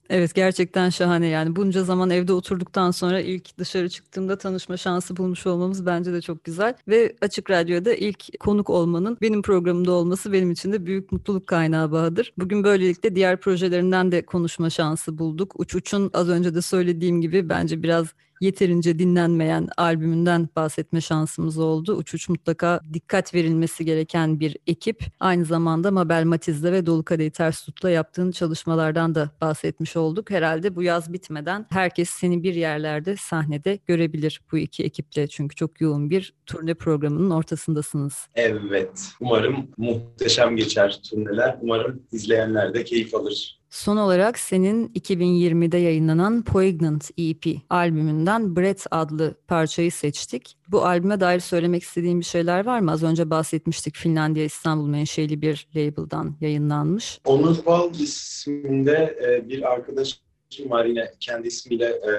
Evet 0.09 0.35
gerçekten 0.35 0.89
şahane 0.89 1.27
yani 1.27 1.55
bunca 1.55 1.83
zaman 1.83 2.09
evde 2.09 2.33
oturduktan 2.33 2.91
sonra 2.91 3.19
ilk 3.21 3.57
dışarı 3.57 3.89
çıktığımda 3.89 4.37
tanışma 4.37 4.77
şansı 4.77 5.17
bulmuş 5.17 5.47
olmamız 5.47 5.85
bence 5.85 6.13
de 6.13 6.21
çok 6.21 6.43
güzel. 6.43 6.75
Ve 6.87 7.15
Açık 7.21 7.49
Radyo'da 7.49 7.93
ilk 7.93 8.39
konuk 8.39 8.69
olmanın 8.69 9.17
benim 9.21 9.41
programımda 9.41 9.91
olması 9.91 10.33
benim 10.33 10.51
için 10.51 10.73
de 10.73 10.85
büyük 10.85 11.11
mutluluk 11.11 11.47
kaynağı 11.47 11.91
Bahadır. 11.91 12.33
Bugün 12.37 12.63
böylelikle 12.63 13.15
diğer 13.15 13.39
projelerinden 13.39 14.11
de 14.11 14.25
konuşma 14.25 14.69
şansı 14.69 15.17
bulduk. 15.17 15.59
Uç 15.59 15.75
Uç'un 15.75 16.11
az 16.13 16.29
önce 16.29 16.55
de 16.55 16.61
söylediğim 16.61 17.21
gibi 17.21 17.49
bence 17.49 17.83
biraz 17.83 18.07
yeterince 18.41 18.99
dinlenmeyen 18.99 19.67
albümünden 19.77 20.49
bahsetme 20.55 21.01
şansımız 21.01 21.57
oldu. 21.57 21.95
Uç 21.95 22.13
Uç 22.13 22.29
mutlaka 22.29 22.81
dikkat 22.93 23.33
verilmesi 23.33 23.85
gereken 23.85 24.39
bir 24.39 24.57
ekip. 24.67 25.03
Aynı 25.19 25.45
zamanda 25.45 25.91
Mabel 25.91 26.23
Matiz'le 26.23 26.63
ve 26.63 26.85
Dolu 26.85 27.03
Kadehi 27.03 27.31
Ters 27.31 27.65
Tut'la 27.65 27.89
yaptığın 27.89 28.31
çalışmalardan 28.31 29.15
da 29.15 29.31
bahsetmiş 29.41 29.95
olduk. 29.95 30.31
Herhalde 30.31 30.75
bu 30.75 30.83
yaz 30.83 31.13
bitmeden 31.13 31.65
herkes 31.69 32.09
seni 32.09 32.43
bir 32.43 32.53
yerlerde 32.53 33.15
sahnede 33.15 33.79
görebilir 33.87 34.41
bu 34.51 34.57
iki 34.57 34.83
ekiple. 34.83 35.27
Çünkü 35.27 35.55
çok 35.55 35.81
yoğun 35.81 36.09
bir 36.09 36.33
turne 36.45 36.73
programının 36.73 37.29
ortasındasınız. 37.29 38.27
Evet. 38.35 39.09
Umarım 39.19 39.67
muhteşem 39.77 40.55
geçer 40.55 40.99
turneler. 41.09 41.57
Umarım 41.61 42.03
izleyenler 42.11 42.73
de 42.73 42.83
keyif 42.83 43.15
alır. 43.15 43.56
Son 43.69 43.97
olarak 43.97 44.39
senin 44.39 44.87
2020'de 44.87 45.77
yayınlanan 45.77 46.43
Poignant 46.43 47.11
EP 47.17 47.45
albümünden 47.69 48.55
Brett 48.55 48.85
adlı 48.91 49.35
parçayı 49.47 49.91
seçtik. 49.91 50.57
Bu 50.67 50.85
albüme 50.85 51.19
dair 51.19 51.39
söylemek 51.39 51.83
istediğin 51.83 52.19
bir 52.19 52.25
şeyler 52.25 52.65
var 52.65 52.79
mı? 52.79 52.91
Az 52.91 53.03
önce 53.03 53.29
bahsetmiştik 53.29 53.95
Finlandiya 53.95 54.45
İstanbul 54.45 54.87
menşeli 54.87 55.41
bir 55.41 55.67
label'dan 55.75 56.35
yayınlanmış. 56.41 57.19
Onur 57.25 57.65
Bal 57.65 57.95
isminde 57.95 59.17
e, 59.27 59.49
bir 59.49 59.73
arkadaşım 59.73 60.19
var 60.65 60.85
yine 60.85 61.11
kendi 61.19 61.47
ismiyle 61.47 61.85
e, 61.85 62.11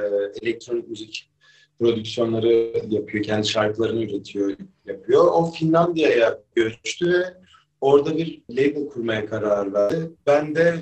elektronik 0.42 0.88
müzik 0.88 1.30
prodüksiyonları 1.78 2.72
yapıyor. 2.88 3.24
Kendi 3.24 3.48
şarkılarını 3.48 4.04
üretiyor, 4.04 4.56
yapıyor. 4.86 5.24
O 5.32 5.50
Finlandiya'ya 5.50 6.38
göçtü 6.54 7.12
ve 7.12 7.24
orada 7.80 8.16
bir 8.16 8.42
label 8.50 8.88
kurmaya 8.88 9.26
karar 9.26 9.72
verdi. 9.72 10.10
Ben 10.26 10.54
de 10.54 10.74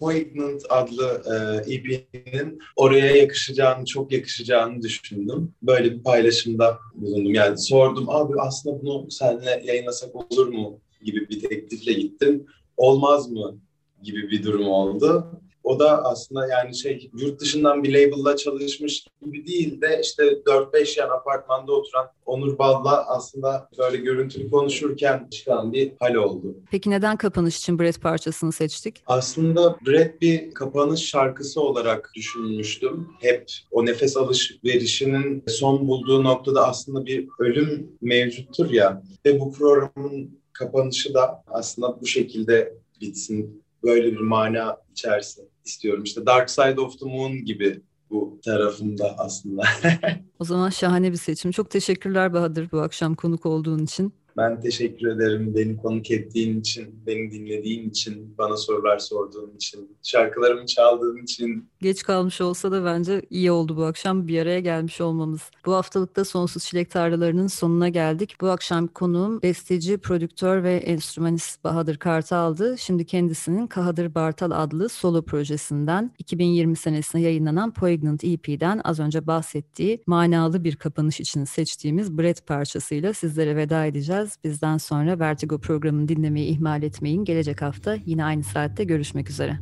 Poignant 0.00 0.62
adlı 0.68 1.22
e, 1.26 1.74
EP'nin 1.74 2.58
oraya 2.76 3.16
yakışacağını, 3.16 3.84
çok 3.84 4.12
yakışacağını 4.12 4.82
düşündüm. 4.82 5.54
Böyle 5.62 5.92
bir 5.92 6.02
paylaşımda 6.02 6.78
bulundum. 6.94 7.34
Yani 7.34 7.58
sordum 7.58 8.10
abi 8.10 8.32
aslında 8.40 8.82
bunu 8.82 9.10
seninle 9.10 9.62
yayınlasak 9.64 10.14
olur 10.14 10.46
mu 10.46 10.80
gibi 11.02 11.28
bir 11.28 11.40
teklifle 11.40 11.92
gittim. 11.92 12.46
Olmaz 12.76 13.30
mı 13.30 13.58
gibi 14.02 14.30
bir 14.30 14.42
durum 14.42 14.68
oldu. 14.68 15.40
O 15.66 15.78
da 15.78 16.04
aslında 16.04 16.46
yani 16.46 16.76
şey 16.76 17.10
yurt 17.18 17.40
dışından 17.40 17.82
bir 17.84 17.94
label'la 17.94 18.36
çalışmış 18.36 19.06
gibi 19.24 19.46
değil 19.46 19.80
de 19.80 20.00
işte 20.02 20.22
4-5 20.22 21.00
yan 21.00 21.08
apartmanda 21.08 21.72
oturan 21.72 22.06
Onur 22.26 22.58
Bal'la 22.58 23.06
aslında 23.06 23.68
böyle 23.78 23.96
görüntülü 23.96 24.50
konuşurken 24.50 25.28
çıkan 25.30 25.72
bir 25.72 25.92
hal 26.00 26.14
oldu. 26.14 26.56
Peki 26.70 26.90
neden 26.90 27.16
kapanış 27.16 27.58
için 27.58 27.78
Brett 27.78 28.02
parçasını 28.02 28.52
seçtik? 28.52 29.02
Aslında 29.06 29.76
Brett 29.86 30.22
bir 30.22 30.54
kapanış 30.54 31.06
şarkısı 31.06 31.60
olarak 31.60 32.10
düşünmüştüm. 32.14 33.08
Hep 33.20 33.50
o 33.70 33.86
nefes 33.86 34.16
alışverişinin 34.16 35.44
son 35.48 35.88
bulduğu 35.88 36.24
noktada 36.24 36.68
aslında 36.68 37.06
bir 37.06 37.28
ölüm 37.38 37.90
mevcuttur 38.00 38.70
ya. 38.70 39.02
Ve 39.26 39.40
bu 39.40 39.52
programın 39.52 40.40
kapanışı 40.52 41.14
da 41.14 41.42
aslında 41.46 42.00
bu 42.00 42.06
şekilde 42.06 42.74
bitsin. 43.00 43.62
Böyle 43.82 44.12
bir 44.12 44.20
mana 44.20 44.76
içersin 44.90 45.48
istiyorum. 45.66 46.04
İşte 46.04 46.26
Dark 46.26 46.50
Side 46.50 46.80
of 46.80 46.98
the 46.98 47.06
Moon 47.06 47.44
gibi 47.44 47.80
bu 48.10 48.40
tarafında 48.44 49.18
aslında. 49.18 49.62
o 50.38 50.44
zaman 50.44 50.70
şahane 50.70 51.12
bir 51.12 51.16
seçim. 51.16 51.50
Çok 51.50 51.70
teşekkürler 51.70 52.32
Bahadır 52.32 52.72
bu 52.72 52.80
akşam 52.80 53.14
konuk 53.14 53.46
olduğun 53.46 53.84
için. 53.84 54.12
Ben 54.36 54.60
teşekkür 54.60 55.06
ederim 55.06 55.54
beni 55.56 55.76
konuk 55.76 56.10
ettiğin 56.10 56.60
için, 56.60 57.02
beni 57.06 57.30
dinlediğin 57.30 57.90
için, 57.90 58.34
bana 58.38 58.56
sorular 58.56 58.98
sorduğun 58.98 59.52
için, 59.56 59.96
şarkılarımı 60.02 60.66
çaldığın 60.66 61.22
için. 61.22 61.68
Geç 61.80 62.02
kalmış 62.02 62.40
olsa 62.40 62.72
da 62.72 62.84
bence 62.84 63.22
iyi 63.30 63.50
oldu 63.50 63.76
bu 63.76 63.84
akşam 63.84 64.28
bir 64.28 64.42
araya 64.42 64.60
gelmiş 64.60 65.00
olmamız. 65.00 65.50
Bu 65.66 65.74
haftalıkta 65.74 66.24
Sonsuz 66.24 66.64
Çilek 66.64 66.90
Tarlalarının 66.90 67.46
sonuna 67.46 67.88
geldik. 67.88 68.36
Bu 68.40 68.48
akşam 68.48 68.86
konuğum 68.86 69.42
besteci, 69.42 69.98
prodüktör 69.98 70.62
ve 70.62 70.76
enstrümanist 70.76 71.64
Bahadır 71.64 71.96
Kartal'dı. 71.96 72.78
Şimdi 72.78 73.04
kendisinin 73.06 73.66
Kahadır 73.66 74.14
Bartal 74.14 74.50
adlı 74.50 74.88
solo 74.88 75.22
projesinden 75.22 76.10
2020 76.18 76.76
senesinde 76.76 77.22
yayınlanan 77.22 77.72
Poignant 77.72 78.24
EP'den 78.24 78.80
az 78.84 79.00
önce 79.00 79.26
bahsettiği 79.26 80.02
manalı 80.06 80.64
bir 80.64 80.76
kapanış 80.76 81.20
için 81.20 81.44
seçtiğimiz 81.44 82.18
Brett 82.18 82.46
parçasıyla 82.46 83.12
sizlere 83.12 83.56
veda 83.56 83.86
edeceğiz. 84.26 84.38
Bizden 84.44 84.78
sonra 84.78 85.18
Vertigo 85.18 85.58
programını 85.58 86.08
dinlemeyi 86.08 86.48
ihmal 86.48 86.82
etmeyin. 86.82 87.24
Gelecek 87.24 87.62
hafta 87.62 87.96
yine 88.06 88.24
aynı 88.24 88.44
saatte 88.44 88.84
görüşmek 88.84 89.30
üzere. 89.30 89.58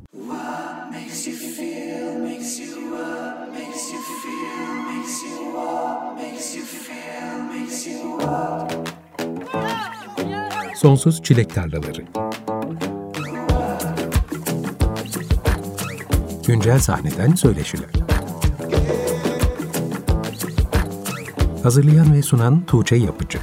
Sonsuz 10.74 11.22
Çilek 11.22 11.54
Tarlaları 11.54 12.04
Güncel 16.46 16.78
sahneden 16.78 17.34
söyleşiler 17.34 17.88
Hazırlayan 21.62 22.14
ve 22.14 22.22
sunan 22.22 22.64
Tuğçe 22.66 22.96
Yapıcı 22.96 23.38